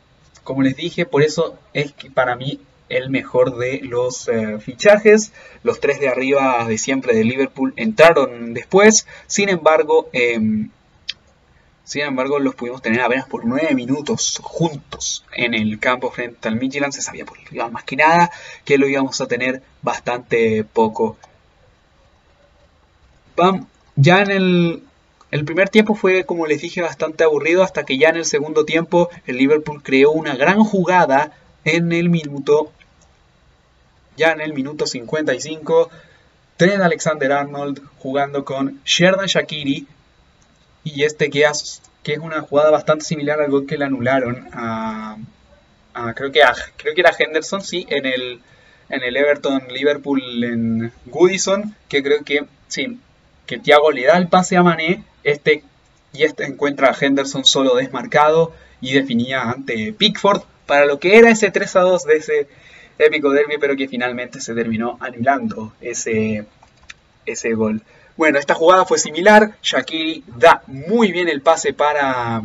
[0.45, 5.33] Como les dije, por eso es que para mí el mejor de los eh, fichajes.
[5.63, 9.07] Los tres de arriba de siempre de Liverpool entraron después.
[9.27, 10.69] Sin embargo, em,
[11.83, 16.55] sin embargo, los pudimos tener apenas por nueve minutos juntos en el campo frente al
[16.55, 16.93] Midtjylland.
[16.93, 18.31] Se sabía por el más que nada
[18.63, 21.17] que lo íbamos a tener bastante poco.
[23.95, 24.83] Ya en el,
[25.35, 28.63] el primer tiempo fue, como les dije, bastante aburrido hasta que ya en el segundo
[28.63, 31.33] tiempo el Liverpool creó una gran jugada
[31.65, 32.71] en el minuto,
[34.15, 35.89] ya en el minuto 55,
[36.55, 39.85] Trent Alexander Arnold jugando con Sherdan Shakiri
[40.85, 41.45] y este que,
[42.01, 45.17] que es una jugada bastante similar al gol que le anularon a,
[46.15, 46.41] creo que
[46.77, 48.39] creo que era Henderson, sí, en el
[48.87, 52.99] en el Everton Liverpool en Goodison, que creo que sí,
[53.45, 55.63] que Thiago le da el pase a Mané, este
[56.13, 61.29] y este encuentra a Henderson solo desmarcado y definía ante Pickford para lo que era
[61.29, 62.47] ese 3 a 2 de ese
[62.97, 66.45] épico derby, pero que finalmente se terminó anulando ese,
[67.25, 67.81] ese gol.
[68.15, 69.57] Bueno, esta jugada fue similar.
[69.61, 72.41] Shakiri da muy bien el pase para,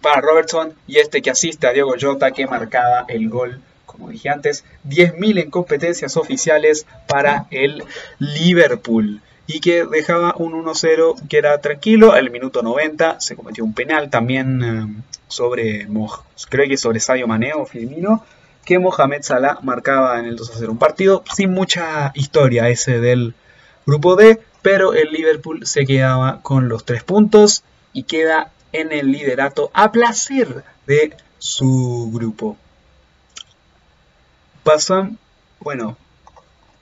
[0.00, 4.28] para Robertson y este que asiste a Diego Jota que marcaba el gol, como dije
[4.30, 7.84] antes, 10.000 en competencias oficiales para el
[8.18, 9.20] Liverpool
[9.52, 12.16] y que dejaba un 1-0 que era tranquilo.
[12.16, 15.86] El minuto 90 se cometió un penal también eh, sobre,
[16.48, 18.24] creo que sobre Sadio Maneo o Firmino
[18.64, 20.72] que Mohamed Salah marcaba en el 2 0.
[20.72, 23.34] Un partido sin mucha historia ese del
[23.86, 29.10] grupo D, pero el Liverpool se quedaba con los tres puntos y queda en el
[29.10, 32.56] liderato a placer de su grupo.
[34.62, 35.18] Pasan,
[35.58, 35.96] bueno,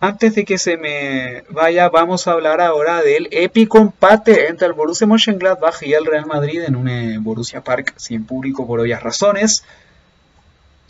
[0.01, 4.73] antes de que se me vaya, vamos a hablar ahora del épico empate entre el
[4.73, 9.03] Borussia Mönchengladbach y el Real Madrid en un eh, Borussia Park sin público por obvias
[9.03, 9.63] razones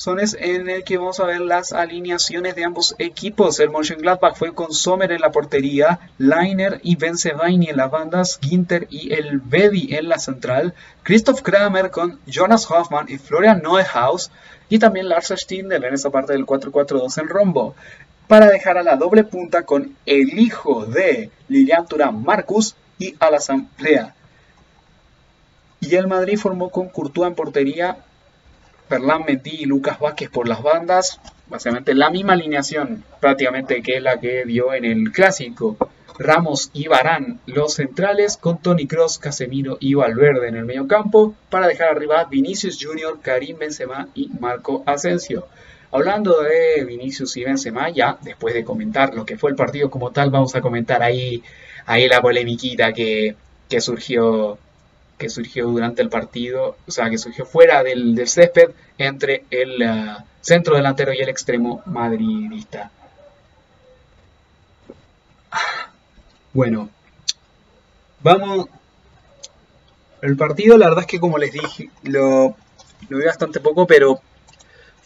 [0.00, 3.60] son en el que vamos a ver las alineaciones de ambos equipos.
[3.60, 8.86] El Mönchengladbach fue con Sommer en la portería, Leiner y Benzebaini en las bandas, Ginter
[8.88, 14.30] y el Bedi en la central, Christoph Kramer con Jonas Hoffmann y Florian Neuhaus
[14.70, 17.74] y también Lars Stindl en esa parte del 4-4-2 en rombo.
[18.30, 23.16] Para dejar a la doble punta con el hijo de Lilian Turán Marcus y
[23.76, 24.14] Plea.
[25.80, 27.96] Y el Madrid formó con Courtois en portería,
[28.88, 34.20] Ferland Mendy y Lucas Vázquez por las bandas, básicamente la misma alineación prácticamente que la
[34.20, 35.76] que dio en el clásico.
[36.16, 41.34] Ramos y Barán los centrales con Tony Cross, Casemiro y Valverde en el medio campo
[41.48, 45.48] para dejar arriba Vinicius Junior, Karim Benzema y Marco Asensio.
[45.92, 50.12] Hablando de Vinicius y Benzema, ya después de comentar lo que fue el partido como
[50.12, 51.42] tal, vamos a comentar ahí,
[51.86, 53.34] ahí la polemiquita que,
[53.68, 54.58] que surgió
[55.20, 60.16] que surgió durante el partido, o sea, que surgió fuera del, césped entre el eh,
[60.40, 62.90] centro delantero y el extremo madridista.
[66.52, 66.88] Bueno,
[68.22, 68.66] vamos.
[70.22, 72.56] El partido, la verdad es que como les dije, lo,
[73.08, 74.20] lo vi bastante poco, pero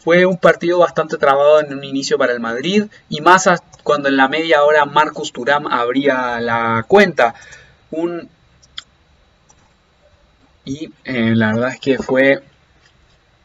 [0.05, 3.49] fue un partido bastante trabado en un inicio para el Madrid y más
[3.83, 7.35] cuando en la media hora Marcus Turam abría la cuenta.
[7.91, 8.29] Un
[10.67, 12.43] y eh, la verdad es que fue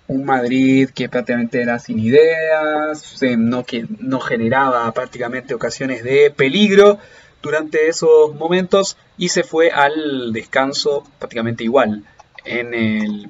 [0.08, 6.98] un Madrid que prácticamente era sin ideas, no, que no generaba prácticamente ocasiones de peligro
[7.42, 12.04] durante esos momentos y se fue al descanso prácticamente igual
[12.44, 13.30] en el,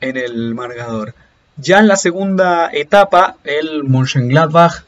[0.00, 1.14] en el marcador.
[1.56, 4.84] Ya en la segunda etapa, el Mönchengladbach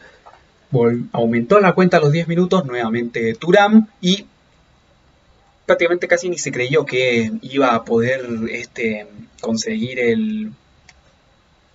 [1.12, 4.26] aumentó la cuenta a los 10 minutos, nuevamente Turam, y
[5.64, 9.06] prácticamente casi ni se creyó que iba a poder este,
[9.40, 10.52] conseguir el,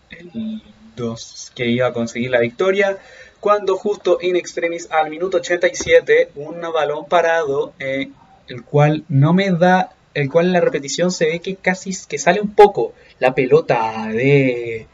[0.09, 0.61] el
[0.95, 2.97] 2, que iba a conseguir la victoria,
[3.39, 8.09] cuando justo in extremis al minuto 87 un balón parado, eh,
[8.47, 12.17] el cual no me da, el cual en la repetición se ve que casi que
[12.17, 14.87] sale un poco la pelota de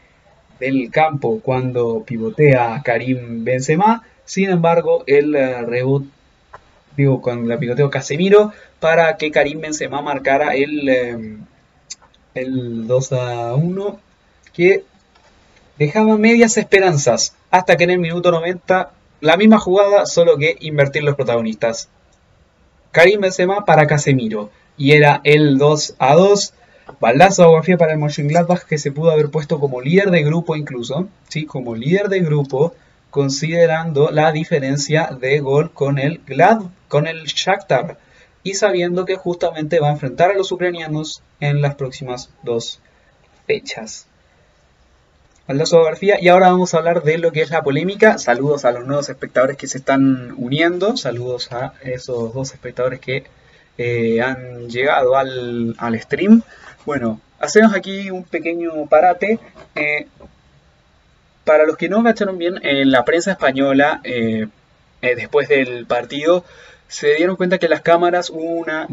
[0.60, 6.04] del campo cuando pivotea Karim Benzema, sin embargo el uh, reboot
[6.98, 11.44] digo, con la piloteo Casemiro, para que Karim Benzema marcara el, em,
[12.34, 14.00] el 2 a 1,
[14.52, 14.84] que
[15.78, 21.04] dejaba medias esperanzas, hasta que en el minuto 90, la misma jugada, solo que invertir
[21.04, 21.88] los protagonistas.
[22.90, 26.54] Karim Benzema para Casemiro, y era el 2 a 2,
[27.00, 30.56] baldazo de agua para el Mönchengladbach que se pudo haber puesto como líder de grupo
[30.56, 31.44] incluso, ¿sí?
[31.44, 32.74] como líder de grupo,
[33.10, 37.98] considerando la diferencia de gol con el Glad, con el Shakhtar
[38.42, 42.80] y sabiendo que justamente va a enfrentar a los ucranianos en las próximas dos
[43.46, 44.06] fechas.
[45.48, 48.18] Aldazo García y ahora vamos a hablar de lo que es la polémica.
[48.18, 53.24] Saludos a los nuevos espectadores que se están uniendo, saludos a esos dos espectadores que
[53.78, 56.42] eh, han llegado al, stream.
[56.84, 59.38] Bueno, hacemos aquí un pequeño parate.
[59.74, 60.06] Eh,
[61.44, 64.48] para los que no cacharon bien, en la prensa española, eh,
[65.00, 66.44] eh, después del partido,
[66.88, 68.86] se dieron cuenta que las cámaras hubo una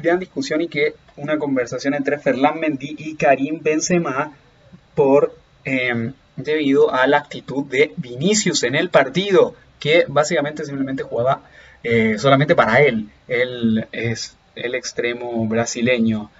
[0.00, 4.32] gran discusión y que una conversación entre Ferland Mendy y Karim Benzema
[4.94, 11.42] por em, debido a la actitud de Vinicius en el partido, que básicamente simplemente jugaba
[12.18, 13.08] solamente para él.
[13.30, 16.30] Él es el extremo brasileño.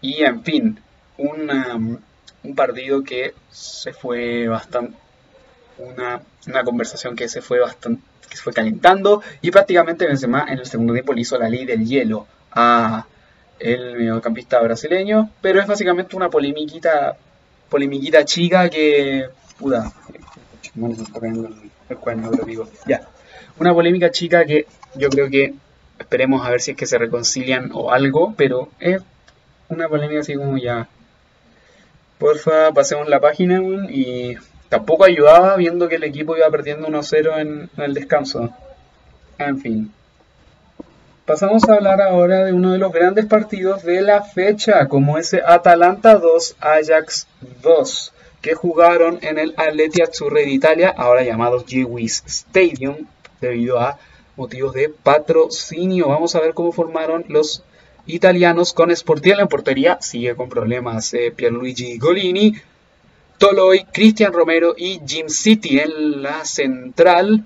[0.00, 0.80] Y en fin,
[1.18, 4.96] un partido que se fue bastante...
[5.76, 10.60] Una, una conversación que se fue bastante que se fue calentando y prácticamente Benzema en
[10.60, 13.06] el segundo tiempo le hizo la ley del hielo a
[13.58, 17.16] el mediocampista brasileño, pero es básicamente una polemiquita
[17.68, 19.92] polemiquita chica que puta,
[21.88, 22.68] el cuerno, lo digo.
[22.86, 23.02] Ya.
[23.58, 25.54] Una polémica chica que yo creo que
[25.98, 29.02] esperemos a ver si es que se reconcilian o algo, pero es
[29.68, 30.88] una polémica así como ya.
[32.18, 34.36] Porfa, pasemos la página y
[34.68, 38.50] tampoco ayudaba viendo que el equipo iba perdiendo 1-0 en, el descanso.
[39.38, 39.92] En fin.
[41.26, 45.42] Pasamos a hablar ahora de uno de los grandes partidos de la fecha, como ese
[45.44, 47.26] Atalanta 2, Ajax
[47.62, 53.06] 2, que jugaron en el Atleti Azzurri de Italia, ahora llamado Gewiss Stadium,
[53.40, 53.98] debido a
[54.36, 56.08] motivos de patrocinio.
[56.08, 57.62] Vamos a ver cómo formaron los
[58.06, 59.98] italianos con Sportiel en portería.
[60.00, 62.54] Sigue con problemas eh, Pierluigi Golini,
[63.38, 67.44] Toloy, Cristian Romero y Jim City en la central.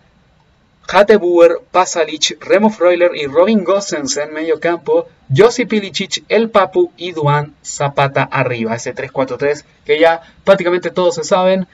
[0.91, 5.07] Hatebuer, Pasalic, Remo Freuler y Robin Gossens en medio campo.
[5.35, 8.75] Josip Pilicic, El Papu y Duan Zapata arriba.
[8.75, 11.67] Ese 3-4-3 que ya prácticamente todos se saben.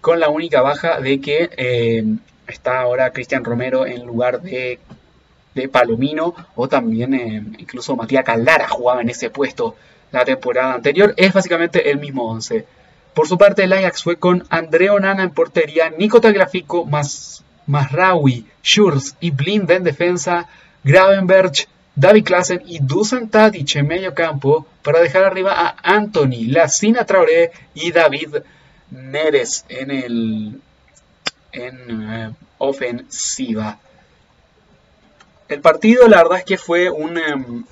[0.00, 2.04] Con la única baja de que eh,
[2.50, 4.78] está ahora Cristian Romero en lugar de,
[5.54, 6.34] de Palomino.
[6.54, 9.76] O también eh, incluso Matías Caldara jugaba en ese puesto
[10.12, 11.14] la temporada anterior.
[11.16, 12.66] Es básicamente el mismo 11.
[13.14, 16.88] Por su parte, el Ajax fue con Andreo Nana en portería, Nico Tagliafico,
[17.66, 20.48] Masraoui, Schurz y Blind en defensa,
[20.84, 21.52] Gravenberg,
[21.96, 27.50] David Klassen y Dusan Tadic en medio campo para dejar arriba a Anthony, Lacina Traoré
[27.74, 28.36] y David
[28.90, 30.60] Neres en el
[31.52, 33.78] en eh, ofensiva.
[35.48, 37.64] El partido, la verdad es que fue un em,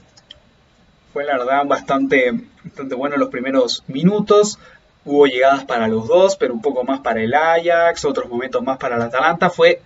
[1.12, 2.32] fue la verdad bastante,
[2.64, 4.58] bastante bueno los primeros minutos.
[5.04, 8.78] Hubo llegadas para los dos, pero un poco más para el Ajax, otros momentos más
[8.78, 9.48] para el Atalanta.
[9.48, 9.80] Fue,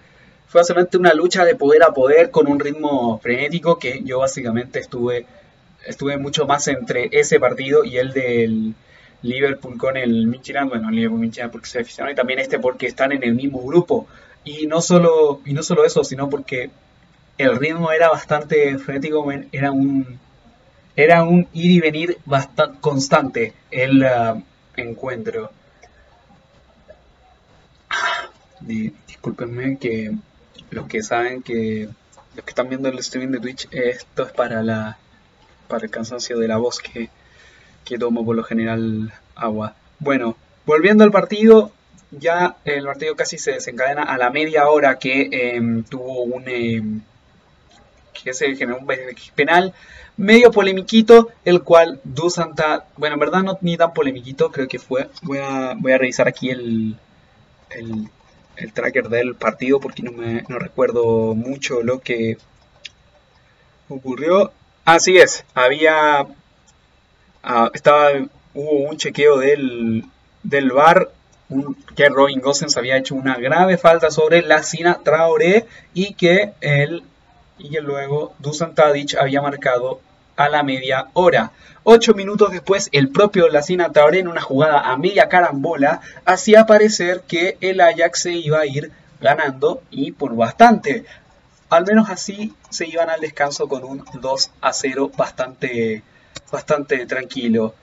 [0.48, 4.80] fue básicamente una lucha de poder a poder con un ritmo frenético que yo básicamente
[4.80, 5.26] estuve,
[5.86, 8.74] estuve mucho más entre ese partido y el del
[9.22, 10.68] Liverpool con el Michelin.
[10.68, 14.06] Bueno, Liverpool Michelin porque se aficionaron y también este porque están en el mismo grupo.
[14.44, 16.70] Y no solo, y no solo eso, sino porque
[17.38, 20.18] el ritmo era bastante frenético, era un,
[20.96, 23.54] era un ir y venir bastante constante.
[23.70, 24.42] El, uh,
[24.76, 25.50] encuentro.
[28.60, 30.12] Disculpenme que
[30.70, 31.88] los que saben que
[32.34, 34.98] los que están viendo el streaming de Twitch, esto es para la
[35.68, 37.10] para el cansancio de la voz que,
[37.84, 39.74] que tomo por lo general agua.
[39.98, 41.72] Bueno, volviendo al partido,
[42.10, 47.00] ya el partido casi se desencadena a la media hora que em, tuvo un em,
[48.12, 48.88] que se generó un
[49.34, 49.72] penal
[50.16, 55.08] medio polemiquito, el cual Dusanta, bueno, en verdad no ni tan polemiquito, creo que fue.
[55.22, 56.96] Voy a, voy a revisar aquí el,
[57.70, 58.08] el,
[58.72, 62.38] tracker del partido porque no, me, no recuerdo mucho lo que
[63.88, 64.52] ocurrió.
[64.84, 66.26] Así es, había,
[67.42, 68.10] ah, estaba,
[68.54, 70.04] hubo un chequeo del,
[70.42, 71.10] del bar
[71.94, 77.02] que Robin Gosens había hecho una grave falta sobre la Sina Traoré y que el
[77.58, 80.00] y luego Dusan Tadic había marcado
[80.36, 81.52] a la media hora.
[81.84, 87.22] Ocho minutos después, el propio Lacina Traoré en una jugada a media carambola hacía parecer
[87.22, 91.04] que el Ajax se iba a ir ganando y por bastante.
[91.70, 96.02] Al menos así se iban al descanso con un 2 a 0 bastante,
[96.52, 97.74] bastante tranquilo.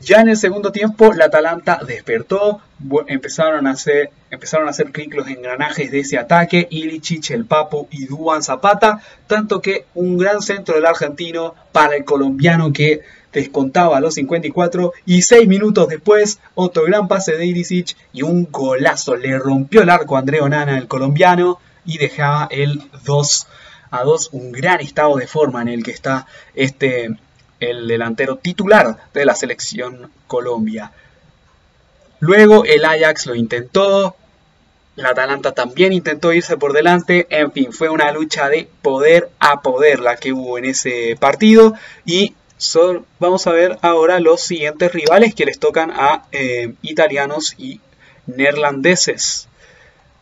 [0.00, 2.62] Ya en el segundo tiempo, la Atalanta despertó,
[3.06, 7.86] empezaron a hacer, empezaron a hacer clic los engranajes de ese ataque, Ilicic, el Papo
[7.90, 14.00] y Duan Zapata, tanto que un gran centro del argentino para el colombiano que descontaba
[14.00, 19.38] los 54 y 6 minutos después otro gran pase de Ilicic y un golazo, le
[19.38, 23.46] rompió el arco a Andreo Nana, el colombiano, y dejaba el 2
[23.90, 27.18] a 2, un gran estado de forma en el que está este
[27.60, 30.92] el delantero titular de la selección Colombia.
[32.18, 34.16] Luego el Ajax lo intentó,
[34.96, 39.62] la Atalanta también intentó irse por delante, en fin, fue una lucha de poder a
[39.62, 42.34] poder la que hubo en ese partido y
[43.18, 47.80] vamos a ver ahora los siguientes rivales que les tocan a eh, italianos y
[48.26, 49.48] neerlandeses.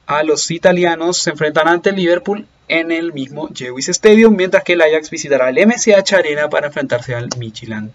[0.06, 4.74] A los italianos se enfrentan ante el Liverpool en el mismo Jewis Stadium, mientras que
[4.74, 7.92] el Ajax visitará el MCH Arena para enfrentarse al Michelin.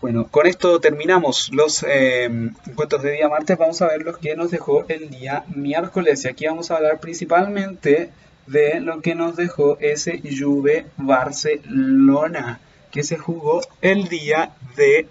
[0.00, 3.58] Bueno, con esto terminamos los eh, encuentros de día martes.
[3.58, 6.24] Vamos a ver los que nos dejó el día miércoles.
[6.24, 8.10] Y aquí vamos a hablar principalmente
[8.46, 12.60] de lo que nos dejó ese Juve Barcelona
[12.92, 15.08] que se jugó el día de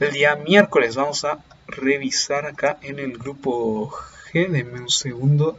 [0.00, 0.96] el día miércoles.
[0.96, 3.92] Vamos a revisar acá en el grupo
[4.32, 4.48] G.
[4.48, 5.58] Denme un segundo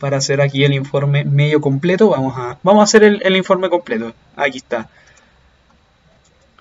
[0.00, 2.08] para hacer aquí el informe medio completo.
[2.08, 4.12] Vamos a, vamos a hacer el, informe completo.
[4.34, 4.88] Aquí está.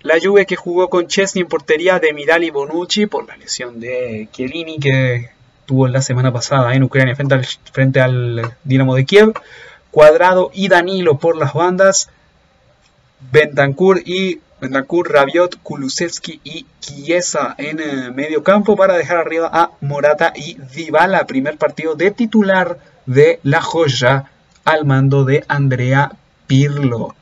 [0.02, 4.28] La Juve que jugó con Chesney en portería de Mirali Bonucci por la lesión de
[4.32, 5.30] Chiellini que
[5.66, 9.34] tuvo la semana pasada en Ucrania frente al, frente al Dinamo de Kiev.
[9.90, 12.10] Cuadrado y Danilo por las bandas.
[13.32, 19.72] Bentancur y Bentancur, Rabiot, Kulusevski y Chiesa en eh, medio campo para dejar arriba a
[19.80, 21.26] Morata y Dybala.
[21.26, 22.78] Primer partido de titular
[23.10, 24.26] de La Joya
[24.66, 26.12] al mando de Andrea
[26.46, 27.16] Pirlo.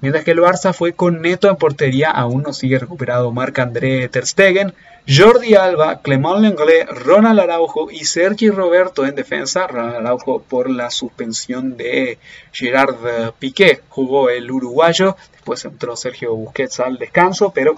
[0.00, 4.24] Mientras que el Barça fue con Neto en portería, aún no sigue recuperado Marc-André Ter
[4.24, 4.72] Stegen,
[5.08, 9.66] Jordi Alba, Clement Lenglet, Ronald Araujo y Sergi Roberto en defensa.
[9.66, 12.18] Ronald Araujo por la suspensión de
[12.52, 13.80] Gerard Piqué.
[13.88, 17.74] Jugó el uruguayo, después entró Sergio Busquets al descanso, pero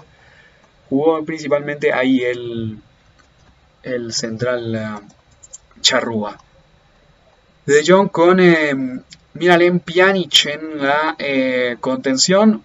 [0.87, 2.77] jugó principalmente ahí el,
[3.81, 6.37] el central uh, Charrúa.
[7.67, 8.73] De Jong con eh,
[9.33, 12.63] Miralem Pjanic en la eh, contención,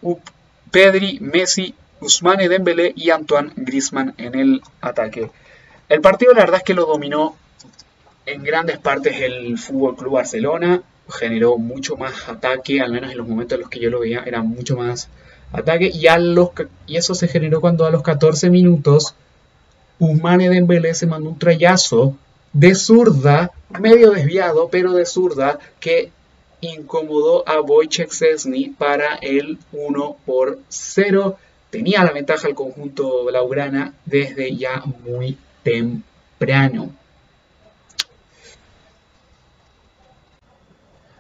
[0.71, 5.29] Pedri, Messi, Ousmane Dembélé y Antoine Griezmann en el ataque.
[5.89, 7.35] El partido la verdad es que lo dominó
[8.27, 13.27] en grandes partes el Fútbol Club Barcelona, generó mucho más ataque, al menos en los
[13.27, 15.09] momentos en los que yo lo veía era mucho más
[15.53, 15.91] ataque.
[15.93, 16.51] Y, a los,
[16.87, 19.17] y eso se generó cuando a los 14 minutos
[19.99, 22.17] Ousmane Dembélé se mandó un trayazo
[22.53, 23.51] de zurda,
[23.81, 26.11] medio desviado, pero de zurda, que
[26.61, 31.39] incomodó a Wojciech Szczesny para el 1 por 0.
[31.71, 36.93] Tenía la ventaja el conjunto blaugrana desde ya muy temprano.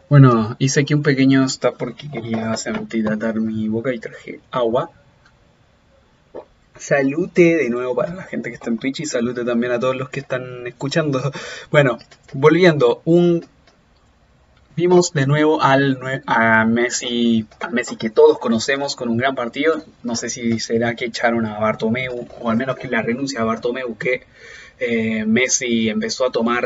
[0.08, 2.54] Bueno, hice aquí un pequeño stop porque quería
[3.02, 4.90] tratar mi boca y traje agua.
[6.76, 9.96] Salute de nuevo para la gente que está en Twitch y salute también a todos
[9.96, 11.32] los que están escuchando.
[11.70, 11.98] Bueno,
[12.32, 13.02] volviendo,
[14.74, 19.84] Vimos de nuevo al, a Messi, al Messi que todos conocemos con un gran partido.
[20.02, 23.44] No sé si será que echaron a Bartomeu, o al menos que la renuncia a
[23.44, 24.22] Bartomeu, que
[24.80, 26.64] eh, Messi empezó a tomar,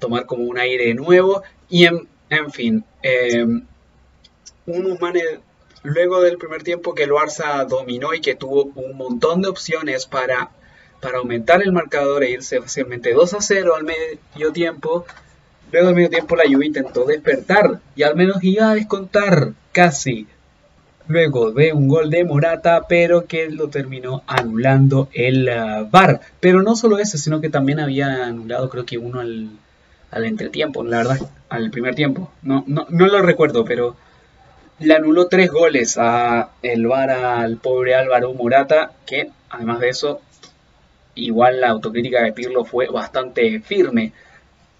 [0.00, 1.44] tomar como un aire nuevo.
[1.68, 3.46] Y en, fin, eh,
[4.66, 4.98] un
[5.84, 10.06] luego del primer tiempo que el Barça dominó y que tuvo un montón de opciones
[10.06, 10.50] para,
[11.00, 15.06] para aumentar el marcador e irse fácilmente 2 a 0 al medio tiempo,
[15.74, 20.28] Luego del medio tiempo la Juve intentó despertar y al menos iba a descontar casi.
[21.08, 26.20] Luego de un gol de Morata, pero que lo terminó anulando el uh, VAR.
[26.38, 29.50] Pero no solo eso, sino que también había anulado creo que uno al,
[30.12, 31.18] al entretiempo, la verdad,
[31.48, 32.30] al primer tiempo.
[32.42, 33.96] No, no, no lo recuerdo, pero
[34.78, 40.20] le anuló tres goles a el al pobre Álvaro Morata, que además de eso,
[41.14, 44.12] igual la autocrítica de Pirlo fue bastante firme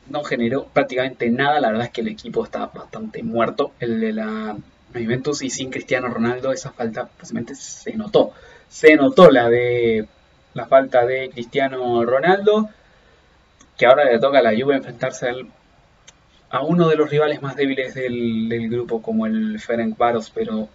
[0.09, 1.61] no generó prácticamente nada.
[1.61, 3.73] La verdad es que el equipo está bastante muerto.
[3.81, 4.57] El de la
[4.93, 8.33] Juventus y sin Cristiano Ronaldo esa falta básicamente se notó.
[8.69, 10.07] Se notó la de
[10.55, 12.69] la falta de Cristiano Ronaldo,
[13.77, 15.29] que ahora le toca a la Juve enfrentarse
[16.55, 20.69] a uno de los rivales más débiles del, grupo como el Ferenc Varos, pero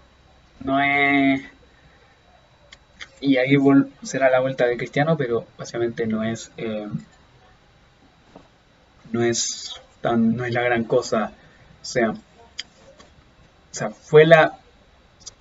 [0.62, 1.42] no es...
[3.22, 3.56] Y ahí
[4.04, 6.52] será la vuelta de Cristiano, pero básicamente no es...
[6.58, 6.86] Eh,
[9.14, 11.32] no es tan, no es la gran cosa.
[11.82, 12.16] O sea, o
[13.72, 14.60] sea, fue la,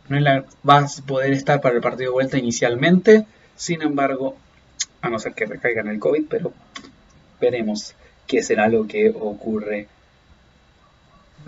[0.08, 3.26] no es la, vas a poder estar para el partido de vuelta inicialmente,
[3.56, 4.36] sin embargo,
[5.00, 6.52] a no ser que recaigan el COVID, pero
[7.40, 7.96] veremos
[8.28, 9.88] qué será lo que ocurre.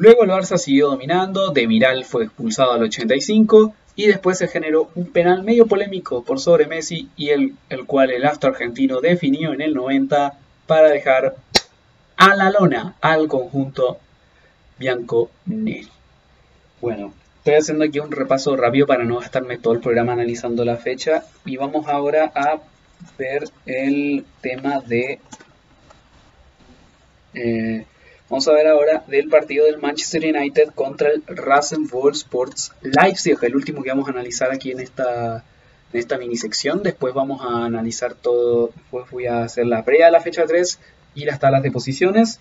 [0.01, 4.89] Luego el Barça siguió dominando, De Miral fue expulsado al 85 y después se generó
[4.95, 9.53] un penal medio polémico por sobre Messi y el, el cual el astro argentino definió
[9.53, 11.37] en el 90 para dejar
[12.17, 13.99] a la lona al conjunto
[14.79, 15.91] Bianco Neri.
[16.81, 20.77] Bueno, estoy haciendo aquí un repaso rápido para no gastarme todo el programa analizando la
[20.77, 22.59] fecha y vamos ahora a
[23.19, 25.21] ver el tema de
[27.35, 27.85] eh,
[28.31, 33.57] vamos a ver ahora del partido del Manchester United contra el Rasenball Sports Leipzig, el
[33.57, 35.45] último que vamos a analizar aquí en esta,
[35.93, 36.85] en esta mini sección.
[36.85, 40.79] Después vamos a analizar todo, después voy a hacer la previa de la fecha 3
[41.17, 42.39] y las tablas de posiciones.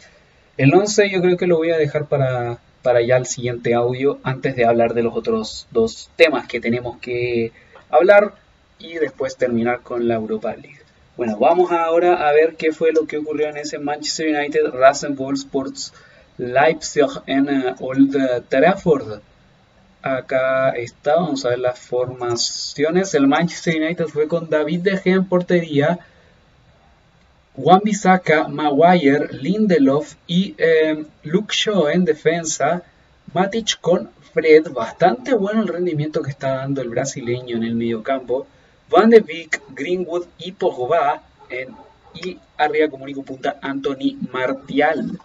[0.57, 4.19] El 11 yo creo que lo voy a dejar para, para ya el siguiente audio
[4.21, 7.51] antes de hablar de los otros dos temas que tenemos que
[7.89, 8.35] hablar
[8.77, 10.88] y después terminar con la Europa League.
[11.20, 15.34] Bueno, vamos ahora a ver qué fue lo que ocurrió en ese Manchester United Rasenball
[15.34, 15.91] Sports
[16.38, 19.20] Leipzig en eh, Old Trafford.
[20.01, 23.13] Acá está, vamos a ver las formaciones.
[23.15, 25.99] El Manchester United fue con David De Gea en portería,
[27.53, 32.84] Juan Bissaka, Maguire, Lindelof y eh, Luke Shaw en defensa.
[33.34, 38.47] Matic con Fred, bastante bueno el rendimiento que está dando el brasileño en el mediocampo.
[38.89, 41.75] Van de Beek, Greenwood y Pogba en,
[42.13, 45.19] y arriba como único punta Anthony Martial.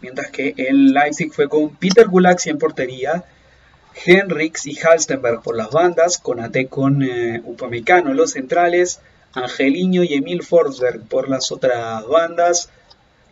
[0.00, 3.24] Mientras que el Leipzig fue con Peter Gulaxi en portería,
[4.04, 9.00] Henriks y Halstenberg por las bandas, Conate con eh, Upamecano en los centrales,
[9.32, 12.68] Angelino y Emil Forsberg por las otras bandas,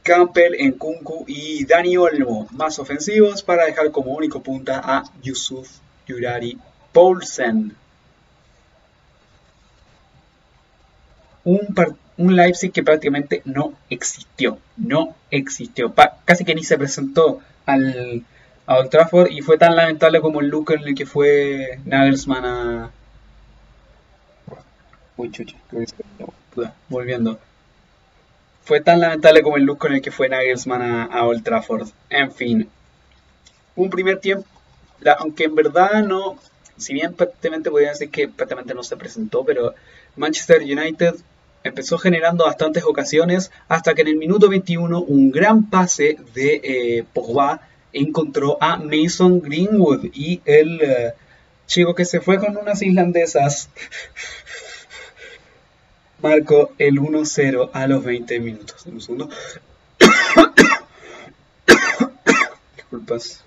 [0.02, 5.68] Campbell, Nkunku y Dani Olmo más ofensivos para dejar como único punta a Yusuf
[6.06, 6.58] Yurari
[6.92, 7.74] Poulsen.
[11.44, 11.60] Un,
[12.16, 18.24] un, Leipzig que prácticamente no existió, no existió, casi que ni se presentó al,
[18.66, 22.44] a Old Trafford y fue tan lamentable como el look en el que fue Nagelsmann
[22.44, 22.90] a...
[25.16, 25.56] Uy, chucha,
[26.88, 27.38] volviendo.
[28.64, 30.82] Fue tan lamentable como el look con el que fue Nagelsmann
[31.12, 31.88] a, Old Trafford.
[32.08, 32.68] En fin,
[33.76, 34.48] un primer tiempo,
[35.18, 36.38] aunque en verdad no,
[36.76, 39.74] si bien prácticamente podría decir que prácticamente no se presentó, pero
[40.16, 41.14] Manchester United
[41.64, 47.04] empezó generando bastantes ocasiones hasta que en el minuto 21 un gran pase de eh,
[47.12, 47.62] Pogba
[47.92, 51.14] encontró a Mason Greenwood y el eh,
[51.66, 53.70] chico que se fue con unas islandesas
[56.22, 58.84] marcó el 1-0 a los 20 minutos.
[58.86, 59.28] Un segundo.
[62.76, 63.44] Disculpas.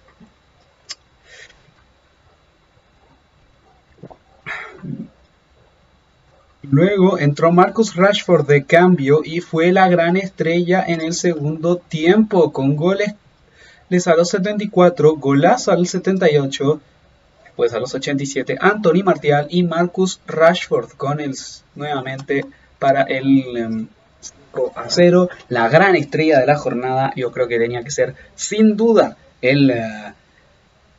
[6.69, 12.51] Luego entró Marcus Rashford de cambio y fue la gran estrella en el segundo tiempo
[12.51, 13.13] con goles
[14.05, 16.81] a los 74, golazo al 78,
[17.45, 21.35] después a los 87 Anthony Martial y Marcus Rashford con el
[21.75, 22.45] nuevamente
[22.79, 23.87] para el 5 em,
[24.75, 28.75] a 0, la gran estrella de la jornada, yo creo que tenía que ser sin
[28.75, 30.13] duda el, eh,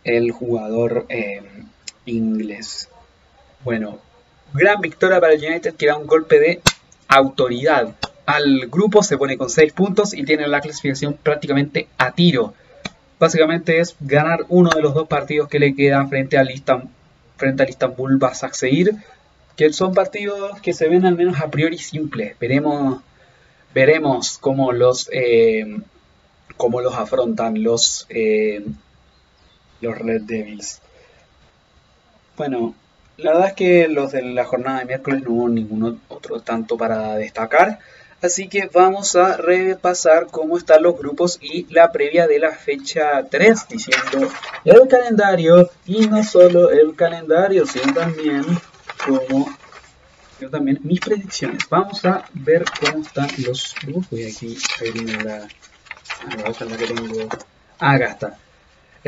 [0.05, 1.66] el jugador em,
[2.07, 2.89] inglés.
[3.64, 3.99] Bueno,
[4.55, 6.61] gran victoria para el United que da un golpe de
[7.09, 7.94] autoridad.
[8.26, 12.55] Al grupo se pone con 6 puntos y tiene la clasificación prácticamente a tiro
[13.18, 16.90] básicamente es ganar uno de los dos partidos que le quedan frente al, Istanbul,
[17.36, 18.94] frente al Istanbul Basaksehir,
[19.57, 22.38] que son partidos que se ven al menos a priori simples.
[22.38, 23.03] Veremos,
[23.74, 25.80] veremos cómo los, eh,
[26.57, 28.64] cómo los afrontan los, eh,
[29.80, 30.80] los Red Devils.
[32.36, 32.74] Bueno,
[33.19, 36.77] la verdad es que los de la jornada de miércoles no hubo ningún otro tanto
[36.77, 37.81] para destacar.
[38.23, 43.25] Así que vamos a repasar cómo están los grupos y la previa de la fecha
[43.29, 44.29] 3, diciendo
[44.64, 48.45] el calendario y no solo el calendario, sino también
[49.05, 49.49] como
[50.51, 51.62] también mis predicciones.
[51.69, 54.11] Vamos a ver cómo están los grupos.
[54.11, 54.57] Voy aquí
[55.14, 55.49] a la,
[56.35, 57.29] a la que tengo.
[57.79, 58.39] Acá está.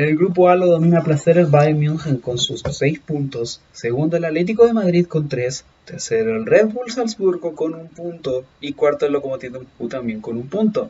[0.01, 4.25] El grupo A lo domina placer el Bayern München con sus 6 puntos, segundo el
[4.25, 9.05] Atlético de Madrid con 3, tercero el Red Bull Salzburgo con un punto y cuarto
[9.05, 10.89] el Lokomotiv Moscú también con un punto.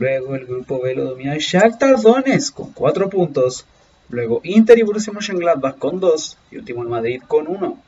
[0.00, 3.66] Luego el grupo B lo domina el Shakhtar Donetsk con 4 puntos,
[4.08, 7.78] luego Inter y Borussia Mönchengladbach con 2 y último el Madrid con 1.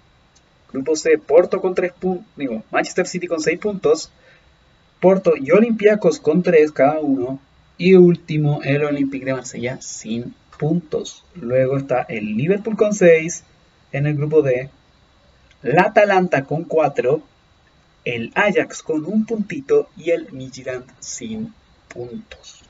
[0.75, 4.13] Grupo C, Porto con 3 puntos, digo, Manchester City con 6 puntos,
[5.01, 7.41] Porto y Olympiacos con 3 cada uno,
[7.79, 11.25] y último, el Olympique de Marsella sin puntos.
[11.35, 13.45] Luego está el Liverpool con 6
[13.93, 14.69] en el grupo D.
[15.63, 17.23] La Atalanta con 4.
[18.05, 21.55] El Ajax con un puntito y el Midtjylland sin
[21.87, 22.63] puntos.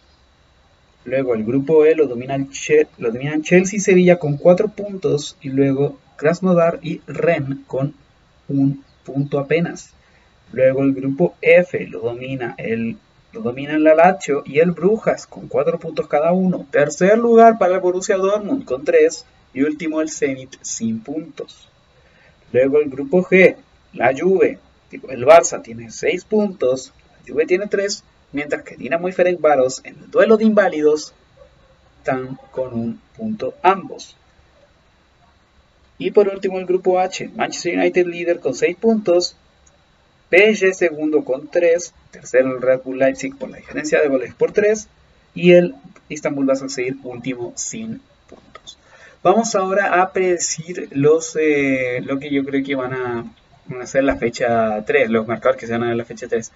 [1.05, 2.51] Luego el grupo E lo dominan,
[2.99, 5.39] lo dominan Chelsea y Sevilla con 4 puntos.
[5.41, 7.95] Y luego Krasnodar y Ren con
[8.49, 9.95] un punto apenas.
[10.53, 12.99] Luego el grupo F lo domina el
[13.33, 16.67] lo dominan la Lazio y el Brujas con 4 puntos cada uno.
[16.71, 19.25] Tercer lugar para el Borussia Dortmund con 3
[19.55, 21.69] y último el Zenit sin puntos.
[22.53, 23.57] Luego el grupo G,
[23.93, 24.59] la Juve,
[24.91, 29.99] el Barça tiene 6 puntos, la Juve tiene 3, mientras que Dinamo y Ferencváros en
[29.99, 31.13] el duelo de inválidos
[31.99, 34.17] están con un punto ambos.
[35.99, 39.37] Y por último el grupo H, Manchester United líder con 6 puntos,
[40.31, 44.53] PSG segundo con 3, tercero el Red Bull Leipzig por la diferencia de goles por
[44.53, 44.89] 3
[45.35, 45.75] y el
[46.09, 48.79] Istanbul va a seguir último sin puntos.
[49.23, 53.25] Vamos ahora a predecir los, eh, lo que yo creo que van a,
[53.67, 56.53] van ser la fecha 3, los marcadores que se van a dar la fecha 3.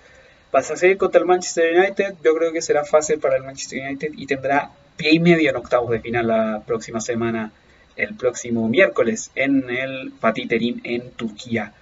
[0.50, 3.82] Pasa a ser contra el Manchester United, yo creo que será fácil para el Manchester
[3.86, 7.52] United y tendrá pie y medio en octavos de final la próxima semana,
[7.96, 11.72] el próximo miércoles, en el Fatih Terim en Turquía.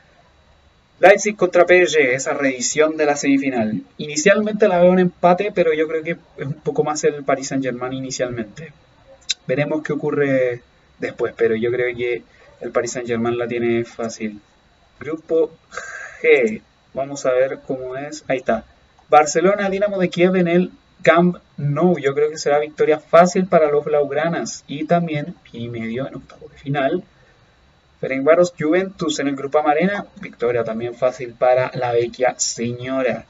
[1.01, 3.83] Leipzig contra PSG, esa reedición de la semifinal.
[3.97, 7.49] Inicialmente la veo un empate, pero yo creo que es un poco más el Paris
[7.49, 8.73] Saint-Germain inicialmente.
[9.47, 10.63] Veremos qué ocurre
[10.99, 12.23] después, pero yo creo que
[12.61, 14.41] el Paris Saint-Germain la tiene fácil.
[15.01, 15.51] Grupo
[16.23, 16.61] G.
[16.93, 18.23] Vamos a ver cómo es.
[18.29, 18.65] Ahí está.
[19.09, 20.71] Barcelona, Dinamo de Kiev en el
[21.01, 21.99] Camp Nou.
[21.99, 24.65] Yo creo que será victoria fácil para los blaugranas.
[24.67, 27.05] Y también y medio en octavo de final.
[28.01, 30.07] Ferencváros Juventus en el Grupo Amarena.
[30.21, 33.27] Victoria también fácil para la vecchia señora.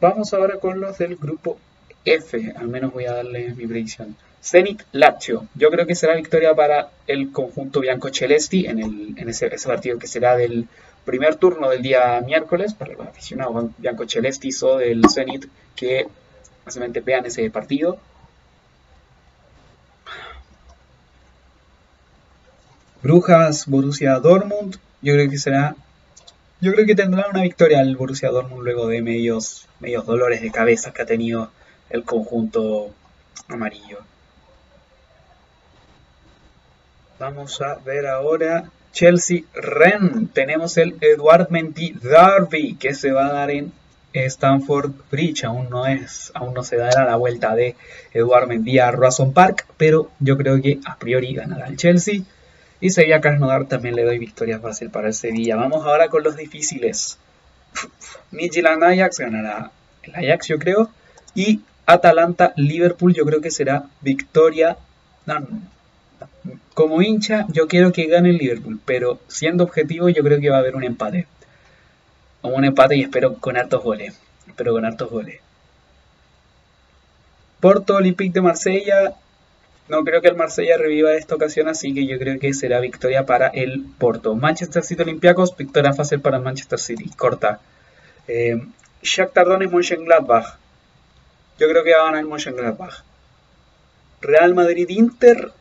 [0.00, 1.58] Vamos ahora con los del Grupo
[2.04, 2.52] F.
[2.56, 4.16] Al menos voy a darle mi predicción.
[4.42, 5.46] Zenit Lazio.
[5.54, 9.68] Yo creo que será victoria para el conjunto Bianco Celesti en, el, en ese, ese
[9.68, 10.68] partido que será del
[11.04, 16.06] primer turno del día miércoles para los aficionados Bianco Celesti o del Zenit que
[16.64, 17.98] básicamente vean ese partido.
[23.04, 25.76] Brujas, Borussia Dortmund, yo creo que será
[26.62, 30.50] yo creo que tendrá una victoria el Borussia Dortmund luego de medios medios dolores de
[30.50, 31.50] cabeza que ha tenido
[31.90, 32.94] el conjunto
[33.48, 33.98] amarillo.
[37.18, 40.28] Vamos a ver ahora Chelsea Ren.
[40.28, 43.70] Tenemos el Edward Mendy Derby que se va a dar en
[44.14, 45.44] Stanford Bridge.
[45.44, 47.76] Aún no es, aún no se dará la vuelta de
[48.14, 52.22] Edward Mendy a Roison Park, pero yo creo que a priori ganará el Chelsea.
[52.84, 55.56] Y Sevilla Krasnodar también le doy victoria fácil para el Sevilla.
[55.56, 57.16] Vamos ahora con los difíciles.
[58.30, 59.70] Midtjylland Ajax ganará
[60.02, 60.90] el Ajax, yo creo.
[61.34, 64.76] Y Atalanta Liverpool, yo creo que será victoria.
[66.74, 70.56] Como hincha, yo quiero que gane el Liverpool, pero siendo objetivo, yo creo que va
[70.56, 71.26] a haber un empate.
[72.42, 74.14] Un empate y espero con hartos goles.
[74.46, 75.40] Espero con hartos goles.
[77.60, 79.14] Porto Olympique de Marsella.
[79.88, 83.26] No creo que el Marsella reviva esta ocasión, así que yo creo que será victoria
[83.26, 84.34] para el Porto.
[84.34, 87.60] Manchester City Olympiacos, victoria fácil para Manchester City, corta.
[88.26, 88.62] Eh,
[89.02, 90.56] Shakhtar Donetsk Mönchengladbach.
[91.58, 93.02] Yo creo que va a ganar Mönchengladbach.
[94.22, 95.52] Real Madrid Inter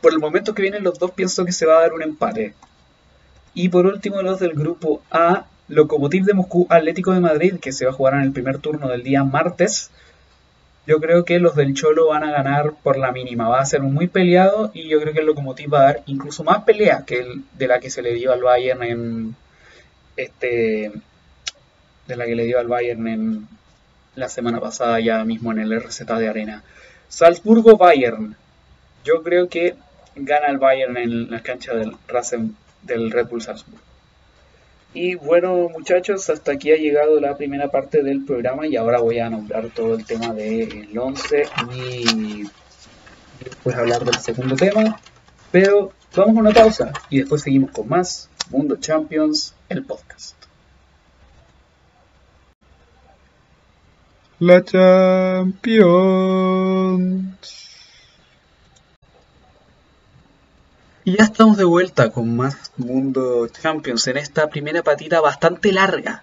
[0.00, 2.54] por el momento que vienen los dos pienso que se va a dar un empate.
[3.54, 7.84] Y por último los del grupo A, Lokomotiv de Moscú, Atlético de Madrid, que se
[7.84, 9.90] va a jugar en el primer turno del día martes.
[10.88, 13.46] Yo creo que los del Cholo van a ganar por la mínima.
[13.46, 16.44] Va a ser muy peleado y yo creo que el Lokomotiv va a dar incluso
[16.44, 19.36] más pelea que el de la que se le dio al Bayern en
[20.16, 20.90] este
[22.06, 23.48] de la que le dio al Bayern en
[24.14, 26.62] la semana pasada ya mismo en el RZ de Arena.
[27.06, 28.34] Salzburgo Bayern.
[29.04, 29.74] Yo creo que
[30.16, 31.92] gana el Bayern en la cancha del,
[32.84, 33.87] del Red Bull Salzburg.
[34.94, 39.18] Y bueno muchachos, hasta aquí ha llegado la primera parte del programa y ahora voy
[39.18, 42.44] a nombrar todo el tema del 11 y
[43.44, 44.98] después hablar del segundo tema.
[45.50, 50.36] Pero vamos a una pausa y después seguimos con más Mundo Champions, el podcast.
[54.40, 55.58] La Champions.
[61.08, 66.22] Y ya estamos de vuelta con más Mundo Champions en esta primera patita bastante larga.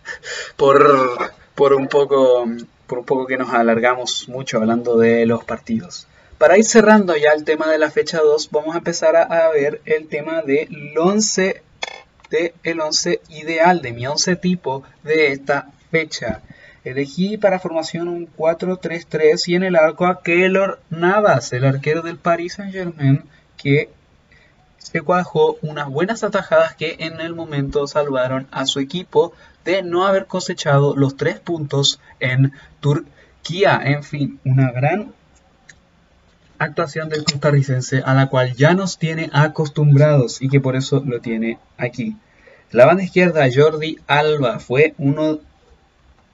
[0.58, 2.46] Por, por, un poco,
[2.86, 6.06] por un poco que nos alargamos mucho hablando de los partidos.
[6.38, 9.82] Para ir cerrando ya el tema de la fecha 2, vamos a empezar a, ver
[9.86, 11.64] el tema del 11
[12.30, 16.44] de el 11 ideal de mi 11 tipo de esta fecha.
[16.84, 22.20] Elegí para formación un 4-3-3 y en el arco a Keylor Navas, el arquero del
[22.20, 23.24] Paris Saint-Germain,
[23.58, 23.90] que
[24.92, 29.34] se cuajó unas buenas atajadas que en el momento salvaron a su equipo
[29.64, 33.82] de no haber cosechado los tres puntos en Turquía.
[33.84, 35.12] En fin, una gran
[36.60, 41.20] actuación del costarricense a la cual ya nos tiene acostumbrados y que por eso lo
[41.20, 42.16] tiene aquí.
[42.70, 45.40] La banda izquierda, Jordi Alba, fue uno.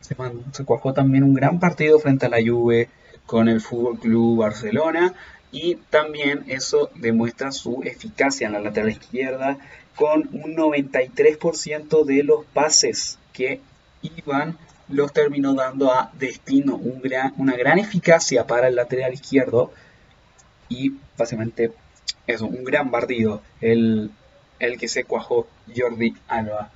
[0.01, 2.89] Se, cuajó también un gran partido frente a la Juve
[3.25, 5.13] con el Fútbol Club Barcelona
[5.51, 9.57] y también eso demuestra su eficacia en la lateral izquierda
[9.95, 13.59] con un 93% de los pases que
[14.01, 19.71] iban los terminó dando a destino, una gran eficacia para el lateral izquierdo
[20.69, 21.71] y básicamente
[22.27, 24.11] eso, un gran partido el,
[24.59, 26.71] el que se cuajó Jordi Alba.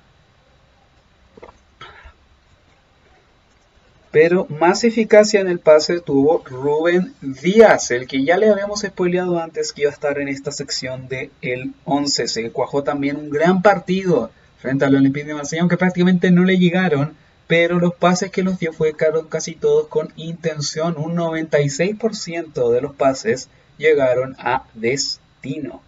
[4.18, 9.38] Pero más eficacia en el pase tuvo Rubén Díaz, el que ya le habíamos spoileado
[9.38, 12.26] antes que iba a estar en esta sección de el 11.
[12.26, 16.56] Se cuajó también un gran partido frente al Olympique de Marsella, aunque prácticamente no le
[16.56, 17.14] llegaron,
[17.46, 18.94] pero los pases que los dio fue
[19.28, 20.94] casi todos con intención.
[20.96, 25.82] Un 96% de los pases llegaron a destino.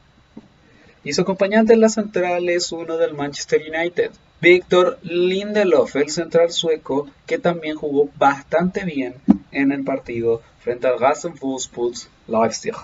[1.03, 4.11] Y su acompañante en la central es uno del Manchester United,
[4.41, 9.15] Víctor Lindelof, el central sueco, que también jugó bastante bien
[9.51, 12.75] en el partido frente al Rasenfußpuls Leipzig.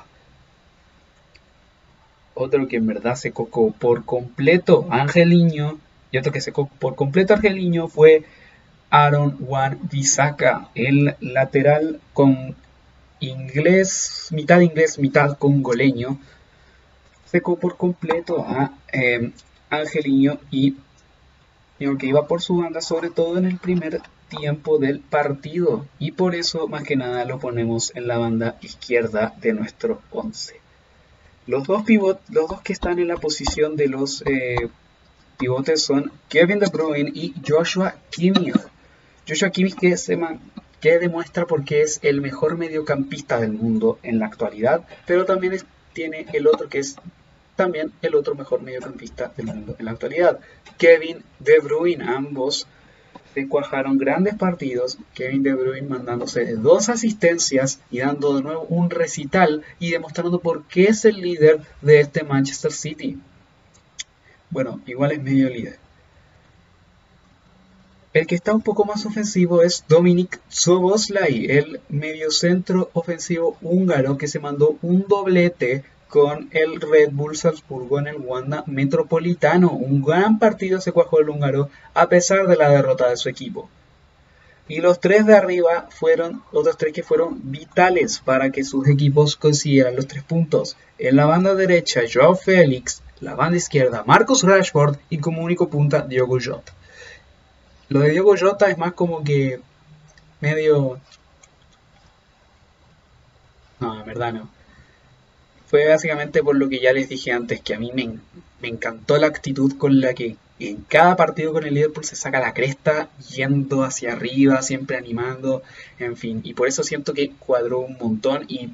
[2.35, 5.79] Otro que en verdad se cocó por completo Angeliño,
[6.11, 8.25] y otro que se cocó por completo Angeliño fue
[8.91, 12.57] Aaron Wan Bisaka, el lateral con
[13.21, 16.19] inglés, mitad inglés, mitad congoleño,
[17.27, 19.31] secó por completo a eh,
[19.71, 20.77] Angeliño y
[21.79, 26.35] que iba por su banda, sobre todo en el primer tiempo del partido, y por
[26.35, 30.61] eso más que nada lo ponemos en la banda izquierda de nuestro 11.
[31.47, 34.69] Los dos pivot, los dos que están en la posición de los eh,
[35.37, 38.55] pivotes son Kevin De Bruyne y Joshua Kimmich.
[39.29, 39.95] Joshua Kimmich que,
[40.81, 45.61] que demuestra porque es el mejor mediocampista del mundo en la actualidad, pero también
[45.93, 46.97] tiene el otro que es
[47.57, 50.41] también el otro mejor mediocampista del mundo en la actualidad,
[50.79, 52.05] Kevin De Bruyne.
[52.05, 52.67] Ambos
[53.35, 58.91] se cuajaron grandes partidos, Kevin De Bruyne mandándose dos asistencias y dando de nuevo un
[58.91, 63.19] recital y demostrando por qué es el líder de este Manchester City.
[64.51, 65.79] Bueno, igual es medio líder.
[68.13, 74.29] El que está un poco más ofensivo es Dominic Soboslai, el mediocentro ofensivo húngaro que
[74.29, 79.71] se mandó un doblete con el Red Bull Salzburgo en el Wanda Metropolitano.
[79.71, 83.69] Un gran partido se cuajó el húngaro a pesar de la derrota de su equipo.
[84.67, 89.37] Y los tres de arriba fueron otros tres que fueron vitales para que sus equipos
[89.37, 90.77] consiguieran los tres puntos.
[90.99, 96.03] En la banda derecha, Joao Félix, la banda izquierda, Marcus Rashford y como único punta,
[96.03, 96.73] Diogo Jota.
[97.89, 99.61] Lo de Diogo Jota es más como que
[100.41, 100.99] medio...
[103.81, 104.64] No, en verdad no
[105.67, 108.19] fue básicamente por lo que ya les dije antes, que a mí me,
[108.69, 112.55] encantó la actitud con la que en cada partido con el Liverpool se saca la
[112.55, 115.63] cresta, yendo hacia arriba, siempre animando,
[115.99, 116.41] en fin.
[116.45, 118.71] Y por eso siento que cuadró un montón y,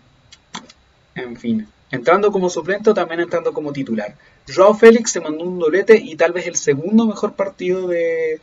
[1.15, 4.15] en fin, entrando como suplente también entrando como titular.
[4.55, 8.41] Joao Félix se mandó un doblete y tal vez el segundo mejor partido de,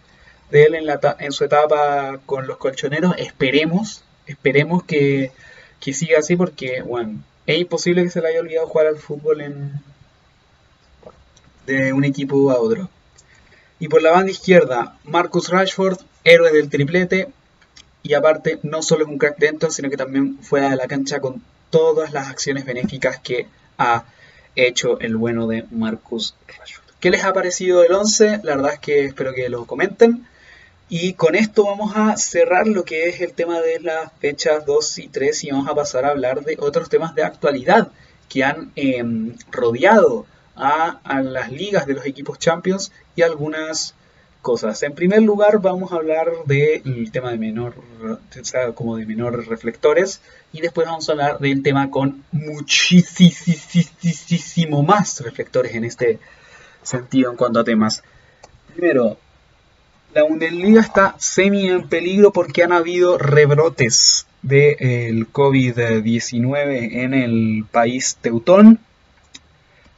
[0.51, 3.15] él en, la, en su etapa con los colchoneros.
[3.17, 5.31] Esperemos, esperemos que,
[5.79, 9.41] que siga así porque, bueno, es imposible que se le haya olvidado jugar al fútbol
[9.41, 9.71] en,
[11.65, 12.89] de un equipo a otro.
[13.79, 17.29] Y por la banda izquierda, Marcus Rashford, héroe del triplete.
[18.03, 21.19] Y aparte, no solo es un crack dentro, sino que también fuera de la cancha
[21.19, 24.05] con todas las acciones benéficas que ha
[24.55, 26.85] hecho el bueno de Marcus Rashford.
[26.99, 28.41] ¿Qué les ha parecido el 11?
[28.43, 30.27] La verdad es que espero que lo comenten.
[30.89, 34.99] Y con esto vamos a cerrar lo que es el tema de las fechas 2
[34.99, 37.89] y 3 y vamos a pasar a hablar de otros temas de actualidad
[38.29, 40.25] que han em, rodeado
[40.55, 43.95] a, las ligas de los equipos Champions y algunas
[44.41, 44.81] cosas.
[44.83, 47.75] En primer lugar vamos a hablar del tema de menor,
[48.73, 50.21] como de menores reflectores
[50.53, 52.83] y después vamos a hablar del tema con muchísimo
[54.83, 56.19] más reflectores en este
[56.81, 58.03] sentido en cuanto a temas.
[58.73, 59.17] Primero,
[60.13, 68.17] la Bundesliga está semi en peligro porque han habido rebrotes del COVID-19 en el país
[68.21, 68.79] teutón,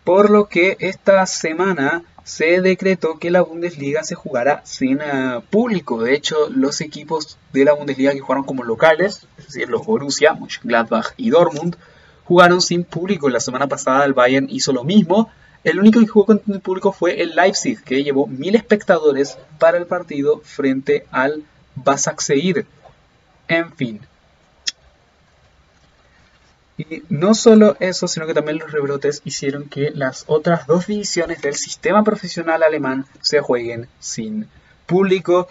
[0.04, 6.04] por lo que esta semana se decretó que la Bundesliga se jugará sin eh, público.
[6.04, 10.34] De hecho, los equipos de la Bundesliga que jugaron como locales, es decir, los Borussia,
[10.34, 11.76] Mönchengladbach y Dortmund,
[12.26, 13.30] jugaron sin público.
[13.30, 15.32] La semana pasada el Bayern hizo lo mismo
[15.64, 19.78] el único que jugó con el público fue el Leipzig, que llevó mil espectadores para
[19.78, 21.44] el partido frente al
[21.76, 22.66] Basaksehir.
[23.48, 24.00] En fin.
[26.78, 31.42] Y no solo eso, sino que también los rebrotes hicieron que las otras dos divisiones
[31.42, 34.48] del sistema profesional alemán se jueguen sin
[34.86, 35.50] público.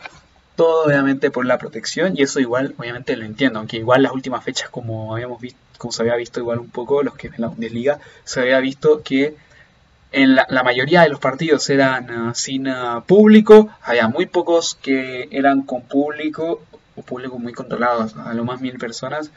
[0.57, 4.43] Todo obviamente por la protección y eso igual obviamente lo entiendo, aunque igual las últimas
[4.43, 7.49] fechas como habíamos visto, como se había visto igual un poco los que en la
[7.49, 9.37] Bundesliga, se había visto que
[10.13, 15.29] en la, mayoría de los partidos eran ah, sin ah, público, había muy pocos que
[15.31, 16.63] eran con público,
[16.97, 19.31] o público muy controlado, a lo más mil personas.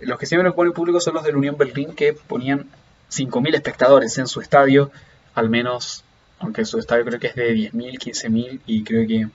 [0.00, 2.66] Los que siempre ponen público son los del Unión Berlín, que ponían
[3.10, 4.90] 5.000 espectadores en su estadio,
[5.34, 6.04] al menos,
[6.38, 9.28] aunque su estadio creo que es de 10.000, 15.000, y creo que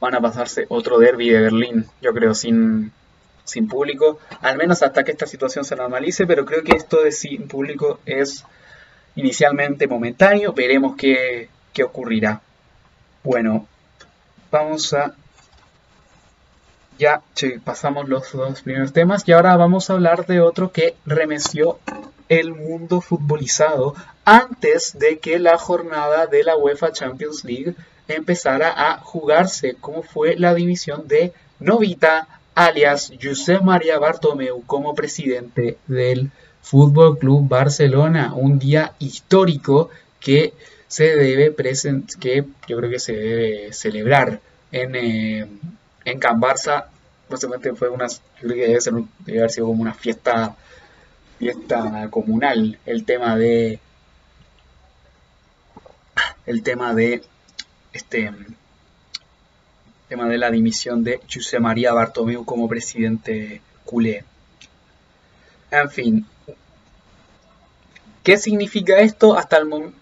[0.00, 2.92] van a pasarse otro derby de Berlín, yo creo, sin,
[3.44, 7.12] sin público, al menos hasta que esta situación se normalice, pero creo que esto de
[7.12, 8.44] sin público es
[9.16, 11.48] inicialmente momentáneo, veremos qué,
[11.82, 12.42] ocurrirá.
[13.24, 13.66] Bueno,
[14.50, 15.14] vamos a
[16.98, 17.22] ya
[17.64, 21.78] pasamos los dos primeros temas y ahora vamos a hablar de otro que remeció
[22.28, 23.94] el mundo futbolizado
[24.26, 27.74] antes de que la jornada de la UEFA Champions League
[28.06, 35.78] empezara a jugarse, como fue la división de Novita, alias José María Bartomeu, como presidente
[35.86, 36.30] del
[36.62, 38.34] Fútbol Club Barcelona.
[38.34, 39.90] Un día histórico
[40.20, 40.54] que
[40.88, 41.54] se debe
[42.20, 44.40] que yo creo que se debe celebrar
[44.72, 45.46] en, eh,
[46.04, 46.86] en Can Barça.
[47.28, 50.56] Básicamente fue una, yo creo que debe, ser, debe haber sido como una fiesta,
[51.38, 53.78] fiesta comunal el tema de
[56.46, 57.22] el tema de
[57.92, 58.30] este
[60.08, 64.24] tema de la dimisión de José María Bartomeu como presidente culé.
[65.70, 66.26] En fin,
[68.22, 69.96] ¿qué significa esto hasta el momento?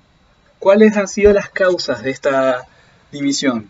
[0.58, 2.66] ¿Cuáles han sido las causas de esta
[3.12, 3.68] dimisión?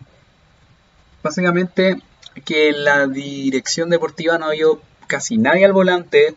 [1.21, 2.01] Básicamente
[2.45, 6.35] que en la dirección deportiva no ha habido casi nadie al volante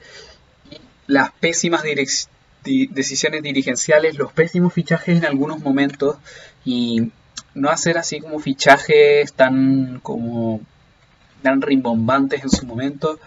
[1.06, 1.82] las pésimas
[2.64, 6.16] decisiones dirigenciales, los pésimos fichajes en algunos momentos
[6.64, 7.10] y
[7.54, 10.60] no hacer así como fichajes tan como
[11.42, 13.18] tan rimbombantes en su momento,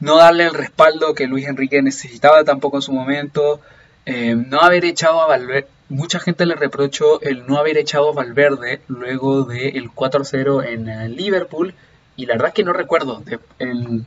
[0.00, 3.60] no darle el respaldo que Luis Enrique necesitaba tampoco en su momento,
[4.06, 8.14] eh, no haber echado a Valverde, mucha gente le reprochó el no haber echado a
[8.14, 11.74] Valverde luego del 4-0 en eh, Liverpool,
[12.16, 13.22] y la verdad es que no recuerdo
[13.58, 14.06] el,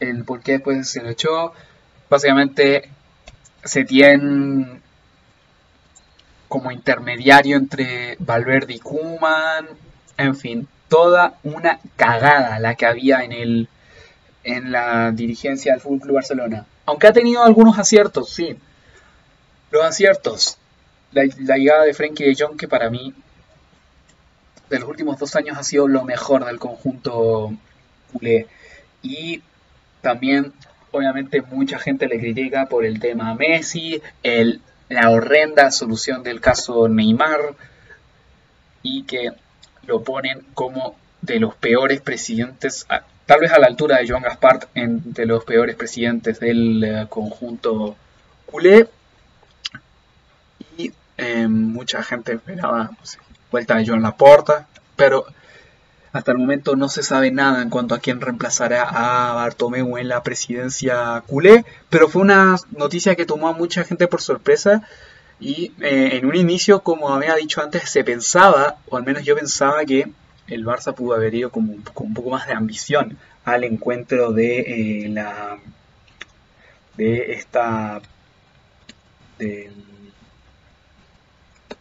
[0.00, 1.52] el por qué después se lo echó.
[2.10, 2.90] Básicamente
[3.64, 4.80] se tiene
[6.48, 9.68] como intermediario entre Valverde y Kuman,
[10.16, 13.68] en fin, toda una cagada la que había en el
[14.44, 16.66] en la dirigencia del Fútbol Club Barcelona.
[16.86, 18.56] Aunque ha tenido algunos aciertos, sí.
[19.70, 20.58] Los aciertos.
[21.12, 23.14] La, llegada de Frenkie de Jong, que para mí
[24.70, 27.52] de los últimos dos años ha sido lo mejor del conjunto
[28.12, 28.46] culé.
[29.02, 29.42] Y
[30.02, 30.52] también,
[30.90, 36.88] obviamente, mucha gente le critica por el tema Messi, el la horrenda solución del caso
[36.88, 37.54] Neymar
[38.82, 39.32] y que
[39.86, 42.86] lo ponen como de los peores presidentes,
[43.28, 47.94] tal vez a la altura de Joan Gaspart, de los peores presidentes del eh, conjunto
[48.46, 48.88] culé.
[50.78, 52.90] Y eh, mucha gente esperaba
[53.50, 54.66] vuelta de Joan Laporta,
[54.96, 55.26] pero
[56.12, 60.08] hasta el momento no se sabe nada en cuanto a quién reemplazará a Bartomeu en
[60.08, 64.88] la presidencia culé, pero fue una noticia que tomó a mucha gente por sorpresa
[65.38, 69.36] y eh, en un inicio, como había dicho antes, se pensaba, o al menos yo
[69.36, 70.10] pensaba que
[70.48, 74.60] el Barça pudo haber ido con, un poco más de ambición al encuentro de
[75.04, 75.58] eh, la
[76.96, 78.00] de esta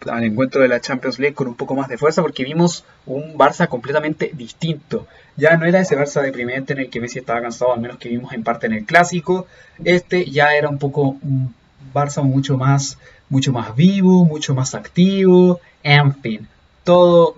[0.10, 3.38] al encuentro de la Champions League con un poco más de fuerza porque vimos un
[3.38, 5.08] Barça completamente distinto.
[5.36, 8.10] Ya no era ese Barça deprimente en el que Messi estaba cansado, al menos que
[8.10, 9.48] vimos en parte en el clásico.
[9.84, 11.54] Este ya era un poco un
[11.94, 12.98] Barça mucho más,
[13.30, 16.48] mucho más vivo, mucho más activo, en fin,
[16.84, 17.36] todo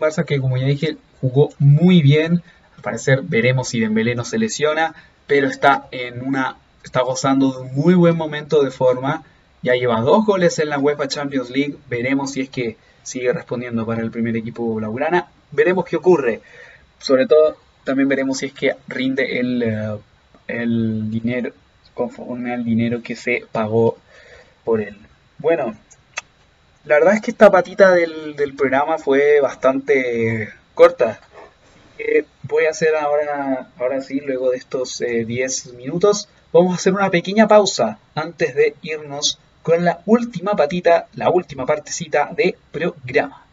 [0.00, 2.42] Barça que como ya dije jugó muy bien.
[2.76, 4.94] Al parecer veremos si Dembélé no se lesiona,
[5.26, 9.22] pero está en una está gozando de un muy buen momento de forma
[9.62, 11.76] ya lleva dos goles en la UEFA Champions League.
[11.88, 15.28] Veremos si es que sigue respondiendo para el primer equipo blaugrana.
[15.50, 16.40] Veremos qué ocurre.
[16.98, 19.98] Sobre todo, también veremos si es que rinde el, eh,
[20.48, 21.52] el dinero
[21.94, 23.98] conforme al dinero que se pagó
[24.64, 24.96] por él.
[25.38, 25.76] Bueno,
[26.84, 31.20] la verdad es que esta patita del, programa fue bastante corta.
[32.44, 36.92] voy a hacer ahora, ahora sí, luego de estos 10 eh, minutos, vamos a hacer
[36.94, 43.44] una pequeña pausa antes de irnos con la última patita, la última partecita de programa.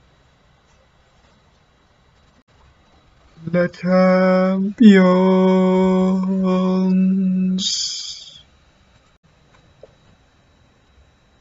[3.52, 4.88] La Champions.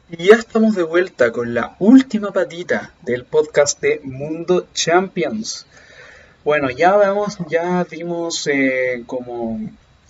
[0.09, 5.65] Y ya estamos de vuelta con la última patita del podcast de Mundo Champions.
[6.45, 6.95] Bueno, ya
[7.49, 9.59] ya vimos eh, como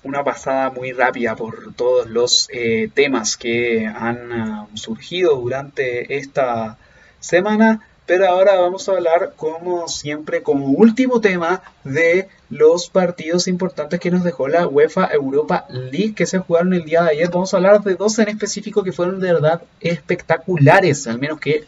[0.04, 6.78] una pasada muy rápida por todos los eh, temas que han ah, surgido durante esta
[7.20, 14.00] semana, pero ahora vamos a hablar como siempre como último tema de los partidos importantes
[14.00, 17.30] que nos dejó la UEFA Europa League que se jugaron el día de ayer.
[17.30, 21.66] Vamos a hablar de dos en específico que fueron de verdad espectaculares, al menos que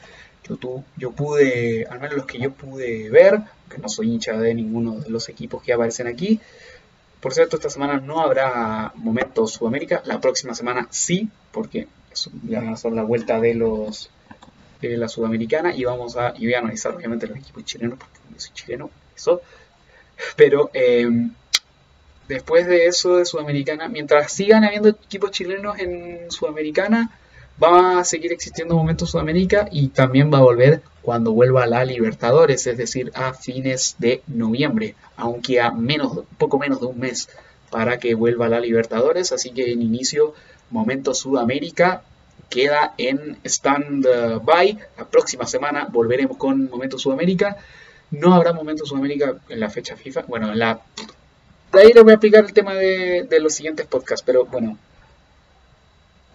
[0.47, 4.53] yo, yo pude, al menos los que yo pude ver, que no soy hincha de
[4.53, 6.39] ninguno de los equipos que aparecen aquí.
[7.19, 11.87] Por cierto, esta semana no habrá momentos Sudamérica, la próxima semana sí, porque
[12.47, 14.09] ya son la vuelta de los
[14.81, 18.17] de la Sudamericana y vamos a, y voy a analizar obviamente los equipos chilenos, porque
[18.31, 19.41] yo soy chileno, eso.
[20.35, 21.31] Pero em,
[22.27, 27.11] después de eso de Sudamericana, mientras sigan habiendo equipos chilenos en Sudamericana,
[27.61, 32.67] va a seguir existiendo Momento Sudamérica y también va a volver cuando vuelva la Libertadores,
[32.67, 37.29] es decir, a fines de noviembre, aunque a menos, poco menos de un mes
[37.69, 40.33] para que vuelva la Libertadores, así que en inicio
[40.69, 42.03] Momento Sudamérica
[42.49, 44.79] queda en stand-by.
[44.97, 47.57] La próxima semana volveremos con Momento Sudamérica.
[48.11, 50.23] No habrá Momento Sudamérica en la fecha FIFA.
[50.27, 50.81] Bueno, en la...
[51.71, 54.77] De ahí les voy a explicar el tema de, de los siguientes podcasts, pero bueno,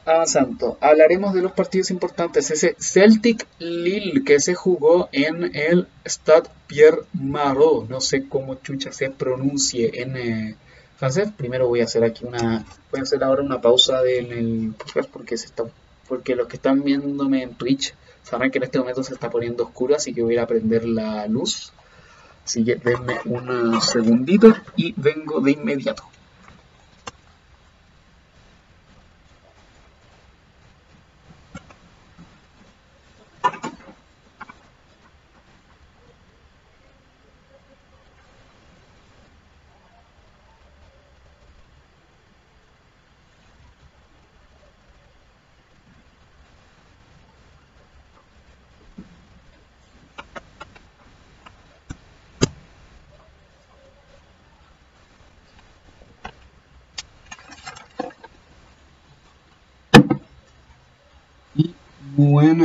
[0.05, 2.51] avanzando, hablaremos de los partidos importantes.
[2.51, 7.89] Ese Celtic Lille que se jugó en el Stade Pierre Marot.
[7.89, 10.57] No sé cómo chucha se pronuncie en eh,
[10.97, 11.31] francés.
[11.37, 12.64] Primero voy a hacer aquí una.
[12.91, 15.64] Voy a hacer ahora una pausa en el podcast porque se está.
[16.09, 17.95] Porque los que están viéndome en Twitch
[18.25, 20.85] sabrán que en este momento se está poniendo oscuro, así que voy a a prender
[20.85, 21.72] la luz.
[22.45, 26.03] Así que denme un segundito y vengo de inmediato.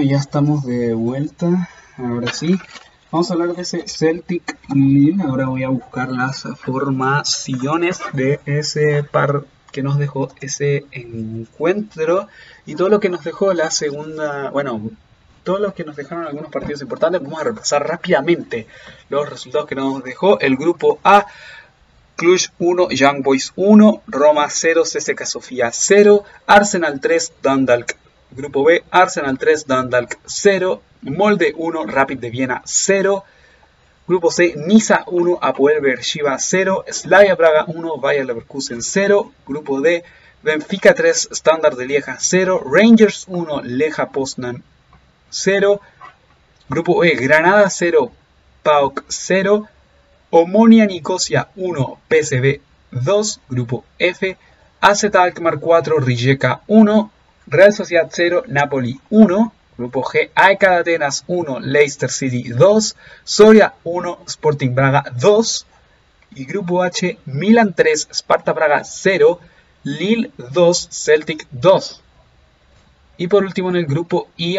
[0.01, 1.67] Ya estamos de vuelta.
[1.97, 2.57] Ahora sí,
[3.11, 5.21] vamos a hablar de ese Celtic Lille.
[5.23, 9.43] Ahora voy a buscar las formaciones de ese par
[9.73, 12.29] que nos dejó ese encuentro
[12.65, 14.89] y todo lo que nos dejó la segunda, bueno,
[15.43, 17.21] todo lo que nos dejaron algunos partidos importantes.
[17.21, 18.67] Vamos a repasar rápidamente
[19.09, 21.25] los resultados que nos dejó el grupo A.
[22.15, 27.98] Cluj 1, Young Boys 1, Roma 0, CSK Sofía 0, Arsenal 3, Dundalk
[28.31, 33.23] Grupo B, Arsenal 3, Dundalk 0, Molde 1, Rapid de Viena 0.
[34.07, 39.31] Grupo C, Niza 1, Apoel Bershiva 0, Slavia Praga 1, Bayer Leverkusen 0.
[39.47, 40.03] Grupo D,
[40.43, 44.63] Benfica 3, Standard de Lieja 0, Rangers 1, Leja Poznan
[45.31, 45.81] 0.
[46.69, 48.11] Grupo E, Granada 0,
[48.61, 49.67] PAOK 0,
[50.29, 52.61] Omonia Nicosia 1, PSV
[52.91, 53.39] 2.
[53.49, 54.37] Grupo F,
[54.81, 57.09] AZ Alkmaar 4, Rijeka 1,
[57.49, 59.53] Real Sociedad 0, Napoli 1.
[59.77, 65.65] Grupo G, AEK Atenas 1, Leicester City 2, Soria 1, Sporting Braga 2.
[66.35, 69.39] Y Grupo H, Milan 3, Sparta Braga 0,
[69.83, 72.01] Lille 2, Celtic 2.
[73.17, 74.57] Y por último en el grupo I,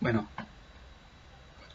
[0.00, 0.28] bueno,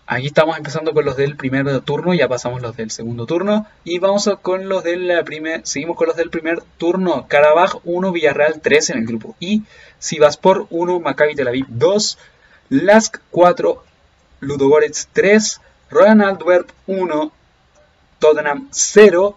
[0.07, 3.65] Aquí estamos empezando con los del primer turno, ya pasamos los del segundo turno.
[3.83, 7.25] Y vamos con los del primer, seguimos con los del primer turno.
[7.27, 9.63] Karabaj 1, Villarreal 3 en el grupo I.
[9.97, 12.19] Sivaspor 1, Maccabi Tel Aviv 2.
[12.69, 13.83] Lask 4,
[14.41, 15.61] Ludogorets 3.
[15.89, 17.31] Royal Antwerp 1,
[18.19, 19.35] Tottenham 0.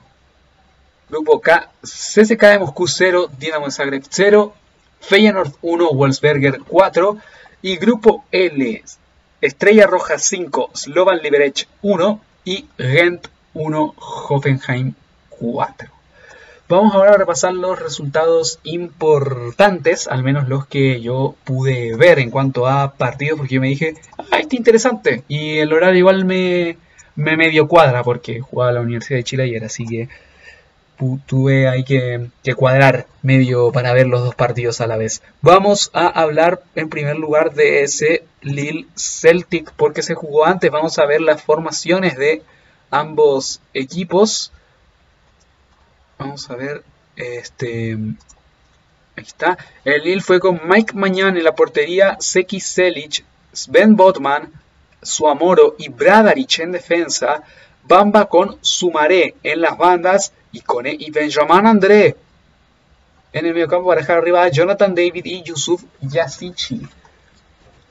[1.09, 4.53] Grupo K, CSK de Moscú 0, Dinamo Zagreb 0.
[5.01, 7.17] Feyenoord 1, Wolfsberger 4.
[7.63, 8.85] Y grupo L,
[9.41, 13.95] Estrella Roja 5, Slovan Liberec 1 y Gent 1,
[14.29, 14.95] Hoffenheim
[15.29, 15.89] 4.
[16.69, 22.31] Vamos ahora a repasar los resultados importantes, al menos los que yo pude ver en
[22.31, 25.23] cuanto a partidos, porque yo me dije, ah, está interesante.
[25.29, 26.77] Y el horario igual me,
[27.15, 30.09] me medio cuadra, porque jugaba a la Universidad de Chile ayer, así que
[31.27, 35.23] tuve hay que, cuadrar medio para ver los dos partidos a la vez.
[35.43, 40.71] Vamos a hablar en primer lugar de ese Lille Celtic porque se jugó antes.
[40.71, 42.43] Vamos a ver las formaciones de
[42.91, 44.53] ambos equipos.
[46.19, 46.83] Vamos a ver
[47.17, 47.97] este
[49.17, 49.59] Ahí está.
[49.85, 54.53] El Lille fue con Mike Mañan en la portería, Seki Selic, Sven Botman,
[55.03, 57.43] Suamoro y Bradarich en defensa.
[57.83, 62.17] Bamba con Sumaré en las bandas y, con, y Benjamin André
[63.33, 66.87] en el medio campo para dejar arriba a Jonathan David y Yusuf Yasichi.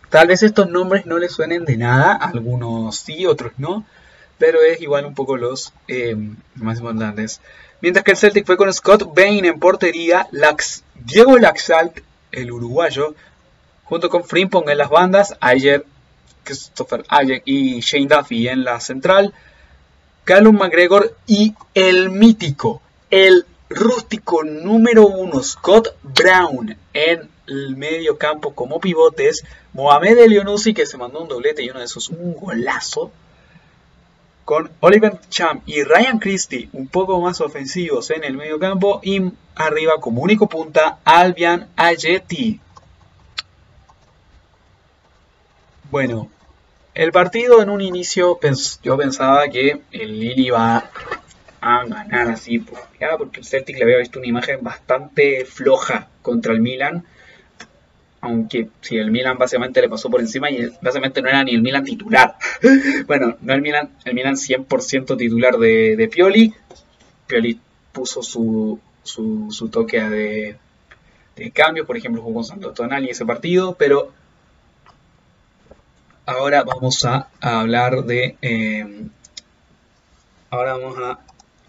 [0.09, 3.85] Tal vez estos nombres no les suenen de nada, algunos sí, otros no,
[4.37, 6.15] pero es igual un poco los eh,
[6.55, 7.41] más importantes.
[7.81, 10.27] Mientras que el Celtic fue con Scott Bain en portería,
[10.95, 11.99] Diego Laxalt,
[12.31, 13.15] el uruguayo,
[13.83, 15.85] junto con Frimpong en las bandas, ayer
[16.43, 19.33] Christopher Ayer y Shane Duffy en la central,
[20.23, 28.53] Callum McGregor y el mítico, el rústico número uno, Scott Brown en el medio campo
[28.53, 29.43] como pivotes,
[29.73, 33.11] Mohamed Elionusi que se mandó un doblete y uno de esos un golazo,
[34.45, 39.21] con Oliver Cham y Ryan Christie un poco más ofensivos en el medio campo y
[39.55, 42.61] arriba como único punta Albion Ayeti.
[45.91, 46.29] Bueno,
[46.93, 48.39] el partido en un inicio
[48.83, 50.91] yo pensaba que el Lille iba
[51.59, 56.61] a ganar así, porque el Celtic le había visto una imagen bastante floja contra el
[56.61, 57.05] Milan
[58.27, 61.61] aunque si el Milan básicamente le pasó por encima y básicamente no era ni el
[61.61, 62.35] Milan titular.
[63.07, 66.53] bueno, no el Milan, el Milan 100% titular de, Pioli.
[67.25, 67.59] Pioli
[67.93, 70.57] puso su, su, toque de,
[71.35, 74.11] de, cambio, por ejemplo jugó con Santo Tonali ese partido, pero
[76.25, 78.35] ahora vamos a, hablar de...
[78.41, 79.05] Eh,
[80.49, 81.19] ahora vamos a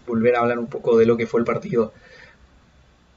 [0.05, 1.93] volver a hablar un poco de lo que fue el partido.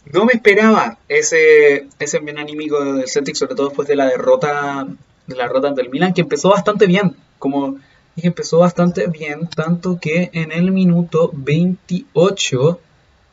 [0.05, 4.87] No me esperaba ese, ese bien anímico del Celtic, sobre todo después de la derrota
[5.27, 7.17] de la derrota del Milan, que empezó bastante bien.
[7.39, 7.79] Como
[8.17, 12.81] dije, empezó bastante bien, tanto que en el minuto 28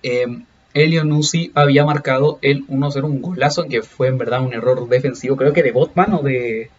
[0.03, 0.27] eh,
[0.73, 5.35] Elio Nusi había marcado el 1-0, un golazo, que fue en verdad un error defensivo,
[5.35, 6.69] creo que de Botman o de,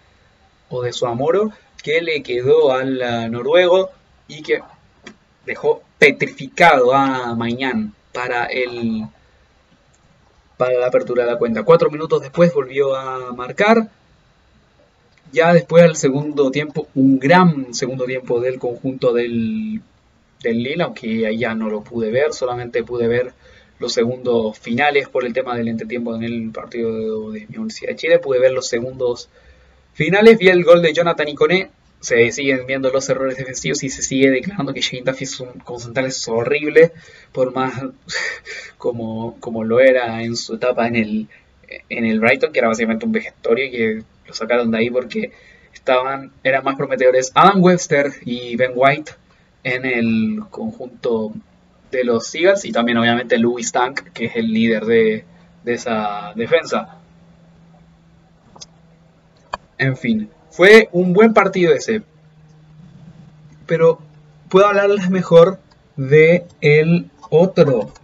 [0.69, 1.51] o de Suamoro,
[1.83, 3.91] que le quedó al noruego
[4.29, 4.63] y que
[5.45, 9.07] dejó petrificado a Mañán para el
[10.61, 11.63] para la apertura de la cuenta.
[11.63, 13.89] Cuatro minutos después volvió a marcar.
[15.33, 19.81] Ya después del segundo tiempo, un gran segundo tiempo del conjunto del,
[20.43, 23.33] del Lille, aunque ya no lo pude ver, solamente pude ver
[23.79, 27.97] los segundos finales por el tema del entretiempo en el partido de, mi Universidad de
[27.97, 29.31] Chile, pude ver los segundos
[29.95, 31.71] finales, vi el gol de Jonathan Iconé,
[32.01, 35.53] se siguen viendo los errores defensivos y se sigue declarando que Shane Duffy es un,
[35.61, 35.79] como
[36.29, 36.93] horrible,
[37.33, 37.75] por más
[38.79, 41.29] como, como lo era en su etapa en el,
[41.89, 45.33] en el Brighton, que era básicamente un vegetorio y que lo sacaron de ahí porque
[45.75, 49.13] estaban, eran más prometedores Adam Webster y Ben White
[49.63, 51.35] en el conjunto
[51.91, 55.25] de los Seagulls y también obviamente Louis Tank, que es el líder de,
[55.65, 56.97] de esa defensa.
[59.77, 60.31] En fin,
[60.61, 62.03] fue un buen partido ese.
[63.65, 63.99] Pero
[64.51, 65.59] puedo hablarles mejor
[65.97, 67.95] de el otro.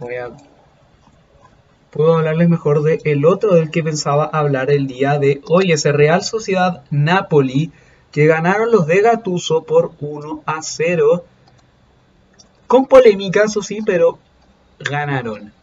[1.91, 5.71] Puedo hablarles mejor de el otro del que pensaba hablar el día de hoy.
[5.71, 7.71] Ese Real Sociedad Napoli
[8.11, 11.25] que ganaron los de Gatuso por 1 a 0.
[12.65, 14.17] Con polémica, eso sí, pero
[14.79, 15.53] ganaron.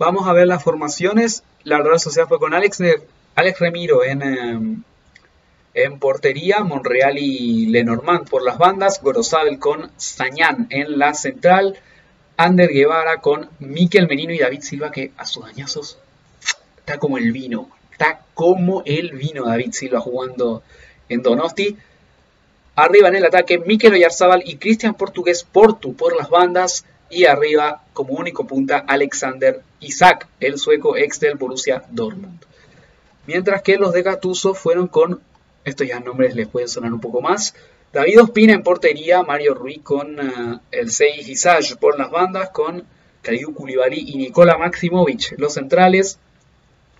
[0.00, 1.44] Vamos a ver las formaciones.
[1.62, 2.80] La Real Sociedad fue con Alex,
[3.36, 4.82] Alex Remiro en, em,
[5.74, 11.78] en portería, Monreal y Lenormand por las bandas, Gorosabel con Sañán en la central,
[12.36, 15.98] Ander Guevara con Miquel Merino y David Silva, que a sus dañazos
[16.78, 20.62] está como el vino, está como el vino David Silva jugando
[21.08, 21.76] en Donosti.
[22.74, 26.84] Arriba en el ataque, Miquel Oyarzábal y Cristian Portugués Portu por las bandas.
[27.10, 32.42] Y arriba, como único punta, Alexander Isaac, el sueco ex del Borussia Dortmund.
[33.26, 35.20] Mientras que los de Gattuso fueron con
[35.64, 37.54] estos ya nombres les pueden sonar un poco más.
[37.92, 42.84] David Ospina en portería, Mario Ruiz con eh, el 6 Isage por las bandas, con
[43.20, 46.18] Kalidou Koulibaly y Nikola Maximovic los centrales.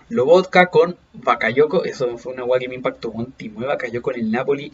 [0.09, 4.31] Lobotka con Bakayoko, eso fue una guay que me impactó un Timo Bakayoko en el
[4.31, 4.71] Napoli.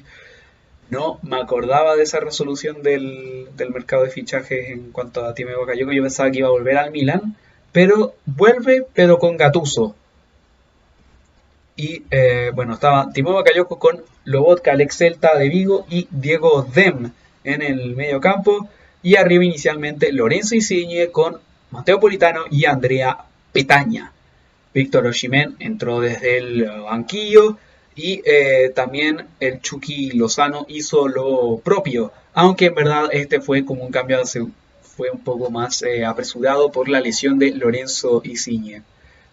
[0.90, 5.91] No me acordaba de esa resolución del, mercado de fichajes en cuanto a Timo Bakayoko.
[5.94, 7.36] Yo pensaba que iba a volver al Milan,
[7.72, 9.95] pero vuelve, pero con Gatuso.
[11.80, 17.14] Y eh, bueno, estaba Timo Bakayoko con Lobotka, Alex Celta de Vigo y Diego Dem
[17.45, 18.68] en el medio campo.
[19.01, 21.38] Y arriba inicialmente Lorenzo Insigne con
[21.72, 23.18] Mateo Politano y Andrea
[23.53, 24.11] Petaña.
[24.73, 27.57] Víctor Oshimen entró desde el banquillo
[27.95, 33.85] y eh, también el Chucky Lozano hizo lo propio, aunque en verdad este fue como
[33.85, 34.18] un cambio,
[34.81, 38.84] fue un poco más eh, apresurado por la lesión de Lorenzo Insigne.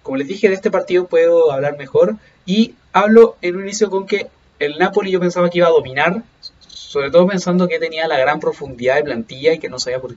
[0.04, 2.16] Como les dije, de este partido puedo hablar mejor
[2.46, 4.28] y hablo en un inicio con que
[4.58, 6.22] el Napoli yo pensaba que iba a dominar,
[6.60, 10.14] sobre todo pensando que tenía la gran profundidad de plantilla y que no sabía por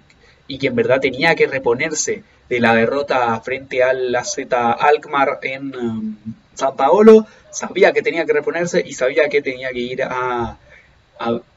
[0.48, 5.76] y que en verdad tenía que reponerse de la derrota frente al Z Alkmaar en
[5.76, 6.18] um,
[6.56, 10.58] San Paolo, sabía que tenía que reponerse y sabía que tenía que ir a,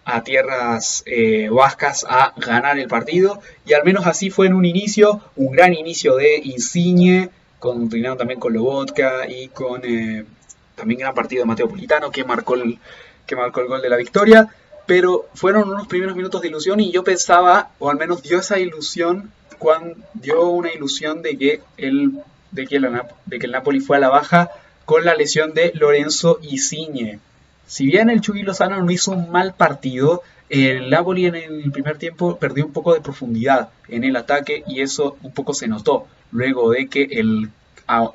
[0.04, 3.40] a, tierras eh, vascas a ganar el partido.
[3.64, 8.38] Y al menos así fue en un inicio, un gran inicio de Insigne, combinado también
[8.38, 10.24] con Lobotka y con eh,
[10.74, 12.78] también gran partido de Mateo Politano que marcó, el,
[13.26, 14.48] que marcó el gol de la victoria.
[14.86, 18.58] Pero fueron unos primeros minutos de ilusión y yo pensaba, o al menos dio esa
[18.58, 22.18] ilusión, cuando, dio una ilusión de que, el,
[22.50, 24.50] de, que de que el Napoli fue a la baja
[24.84, 27.20] con la lesión de Lorenzo Insigne.
[27.66, 31.96] si bien el Chucky Lozano no hizo un mal partido, el Napoli en el primer
[31.96, 36.06] tiempo perdió un poco de profundidad en el ataque y eso un poco se notó
[36.30, 37.50] luego de que el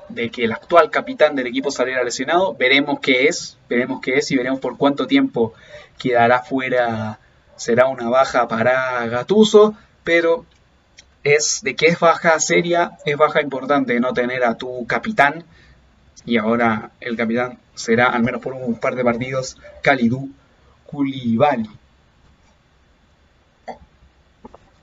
[0.10, 2.56] de que el actual capitán del equipo saliera lesionado.
[2.56, 5.53] Veremos qué es, veremos qué es y veremos por cuánto tiempo
[5.98, 7.19] quedará fuera.
[7.56, 10.45] Será una baja para Gatuso, pero
[11.23, 15.44] es de que es baja seria, es baja importante no tener a tu capitán.
[16.26, 20.30] Y ahora el capitán será, al menos por un par de partidos, Kalidou
[20.89, 21.69] Koulibaly.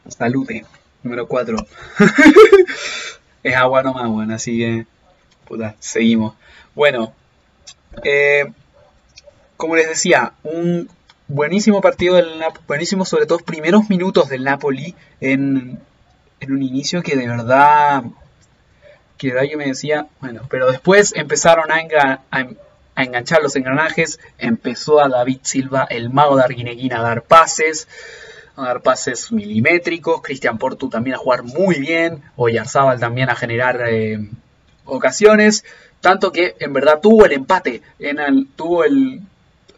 [0.09, 0.65] Salute,
[1.03, 1.57] número 4.
[3.45, 4.87] es agua nomás, bueno, así que,
[5.47, 6.35] puta, seguimos.
[6.75, 7.13] Bueno,
[8.03, 8.51] eh,
[9.57, 10.89] como les decía, un
[11.29, 15.79] buenísimo partido del Napoli, buenísimo sobre todo primeros minutos del Napoli en,
[16.41, 18.05] en un inicio que de verdad,
[19.19, 24.21] que de verdad yo me decía, bueno, pero después empezaron a, a, enganchar los engranajes,
[24.39, 27.89] empezó a David Silva, el mago de Arguineguín, a dar pases,
[28.57, 33.83] a dar pases milimétricos, Cristian Portu también a jugar muy bien, Oyarzábal también a generar
[33.89, 34.29] eh,
[34.85, 35.65] ocasiones,
[36.01, 39.21] tanto que en verdad tuvo el empate, en el, tuvo el,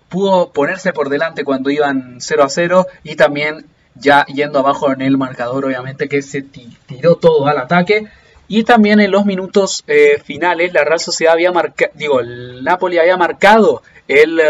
[0.09, 5.03] pudo ponerse por delante cuando iban 0 a 0 y también ya yendo abajo en
[5.03, 8.07] el marcador, obviamente que se tiró todo al ataque.
[8.49, 12.99] Y también en los minutos eh, finales, la Real Sociedad había marcado, digo, el Napoli
[12.99, 14.41] había marcado el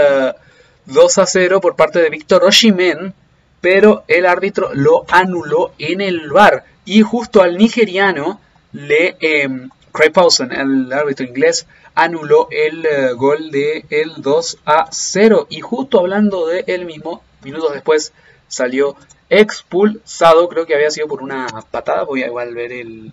[0.87, 3.15] 2 eh, a 0 por parte de Víctor Oshimen,
[3.61, 8.41] pero el árbitro lo anuló en el bar y justo al nigeriano
[8.73, 9.49] le eh,
[9.93, 15.61] Craig Paulson, el árbitro inglés, anuló el eh, gol de el 2 a 0 y
[15.61, 18.13] justo hablando de él mismo, minutos después
[18.49, 18.97] salió
[19.31, 23.13] expulsado, creo que había sido por una patada, voy a igual ver el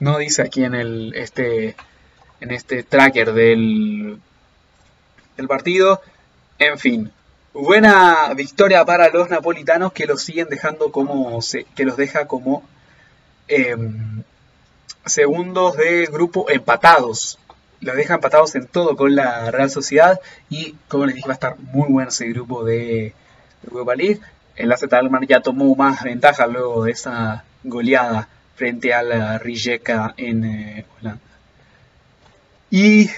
[0.00, 1.76] no dice aquí en el este
[2.40, 4.18] en este tracker del
[5.36, 6.00] del partido,
[6.58, 7.12] en fin,
[7.54, 11.38] Buena victoria para los napolitanos que los siguen dejando como
[11.74, 12.62] que los deja como
[13.46, 14.22] em,
[15.04, 17.38] segundos de grupo empatados.
[17.80, 20.18] Los deja empatados en todo con la Real Sociedad
[20.48, 23.12] y como les dije va a estar muy bueno ese grupo de
[23.68, 24.20] Europa League.
[24.56, 24.84] El AZ
[25.28, 31.20] ya tomó más ventaja luego de esa goleada frente a la Rijeka en eh, Holanda.
[32.70, 33.10] Y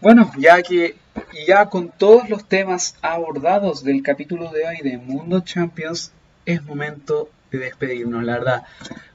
[0.00, 1.01] bueno, ya que
[1.32, 6.12] y ya con todos los temas abordados del capítulo de hoy de Mundo Champions,
[6.46, 8.62] es momento de despedirnos, la verdad.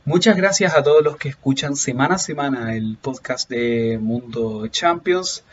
[0.06, 5.44] Muchas gracias a todos los que escuchan semana a semana el podcast de Mundo Champions.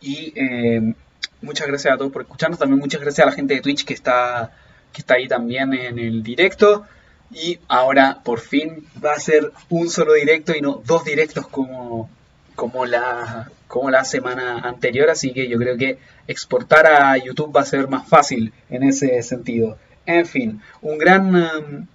[0.00, 0.94] Y eh,
[1.42, 2.58] muchas gracias a todos por escucharnos.
[2.58, 4.52] También muchas gracias a la gente de Twitch que está,
[4.92, 6.86] que está ahí también en el directo.
[7.30, 12.10] Y ahora por fin va a ser un solo directo y no dos directos como,
[12.60, 15.96] como la, como la semana anterior, así que yo creo que
[16.26, 19.78] exportar a YouTube va a ser más fácil en ese sentido.
[20.04, 21.34] En fin, un gran...
[21.34, 21.86] Um,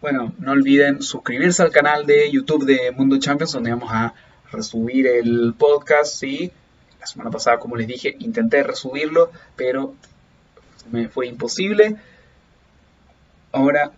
[0.00, 4.14] bueno, no olviden suscribirse al canal de YouTube de Mundo Champions, donde vamos a
[4.52, 6.22] resubir el podcast.
[6.22, 6.52] Y
[7.00, 9.96] la semana pasada, como les dije, intenté resubirlo, pero
[10.92, 11.96] me fue imposible.
[13.50, 13.90] Ahora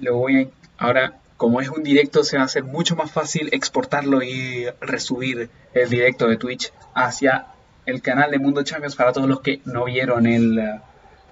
[0.00, 0.46] lo voy a...
[0.78, 5.50] Ahora como es un directo, se va a hacer mucho más fácil exportarlo y resubir
[5.72, 7.46] el directo de Twitch hacia
[7.86, 10.80] el canal de Mundo Champions para todos los que no vieron el.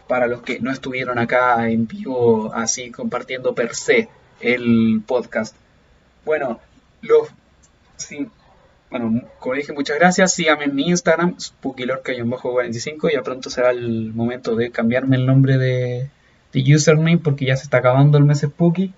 [0.09, 4.09] para los que no estuvieron acá en vivo, así compartiendo per se
[4.41, 5.57] el podcast.
[6.25, 6.61] Bueno,
[7.01, 7.29] los.
[7.97, 8.27] Sí,
[8.91, 10.35] bueno, como dije, muchas gracias.
[10.35, 13.13] Síganme en mi Instagram, SpookyLorca-45.
[13.13, 16.11] Ya pronto será el momento de cambiarme el nombre de,
[16.53, 18.93] de username porque ya se está acabando el mes Spooky.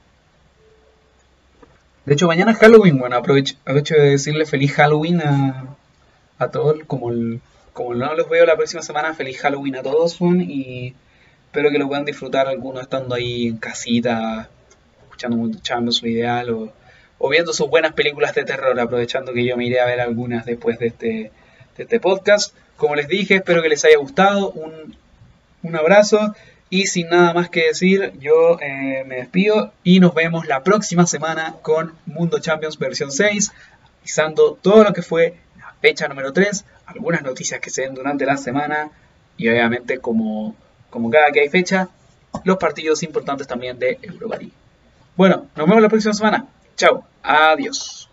[2.05, 5.77] De hecho, mañana es Halloween, bueno, aprovecho, aprovecho de decirle feliz Halloween a,
[6.39, 7.11] a todos, como,
[7.73, 10.95] como no los veo la próxima semana, feliz Halloween a todos, y
[11.47, 14.51] espero que lo puedan disfrutar algunos estando ahí en casita,
[15.05, 16.73] escuchando mucho lo ideal, o,
[17.19, 20.45] o, viendo sus buenas películas de terror, aprovechando que yo me iré a ver algunas
[20.45, 21.33] después de este,
[21.77, 22.55] de este podcast.
[22.77, 24.95] Como les dije, espero que les haya gustado, un,
[25.63, 26.35] un abrazo
[26.75, 31.07] y sin nada más que decir, yo eh, me despido y nos vemos la próxima
[31.07, 33.53] semana con Mundo Champions versión 6,
[34.01, 38.27] avisando todo lo que fue la fecha número 3, algunas noticias que se den durante
[38.27, 38.91] la semana
[39.37, 40.57] y obviamente como,
[40.91, 41.91] como cada que hay fecha,
[42.43, 44.39] los partidos importantes también de Europa.
[45.15, 46.49] Bueno, nos vemos la próxima semana.
[46.75, 48.04] Chao, adiós.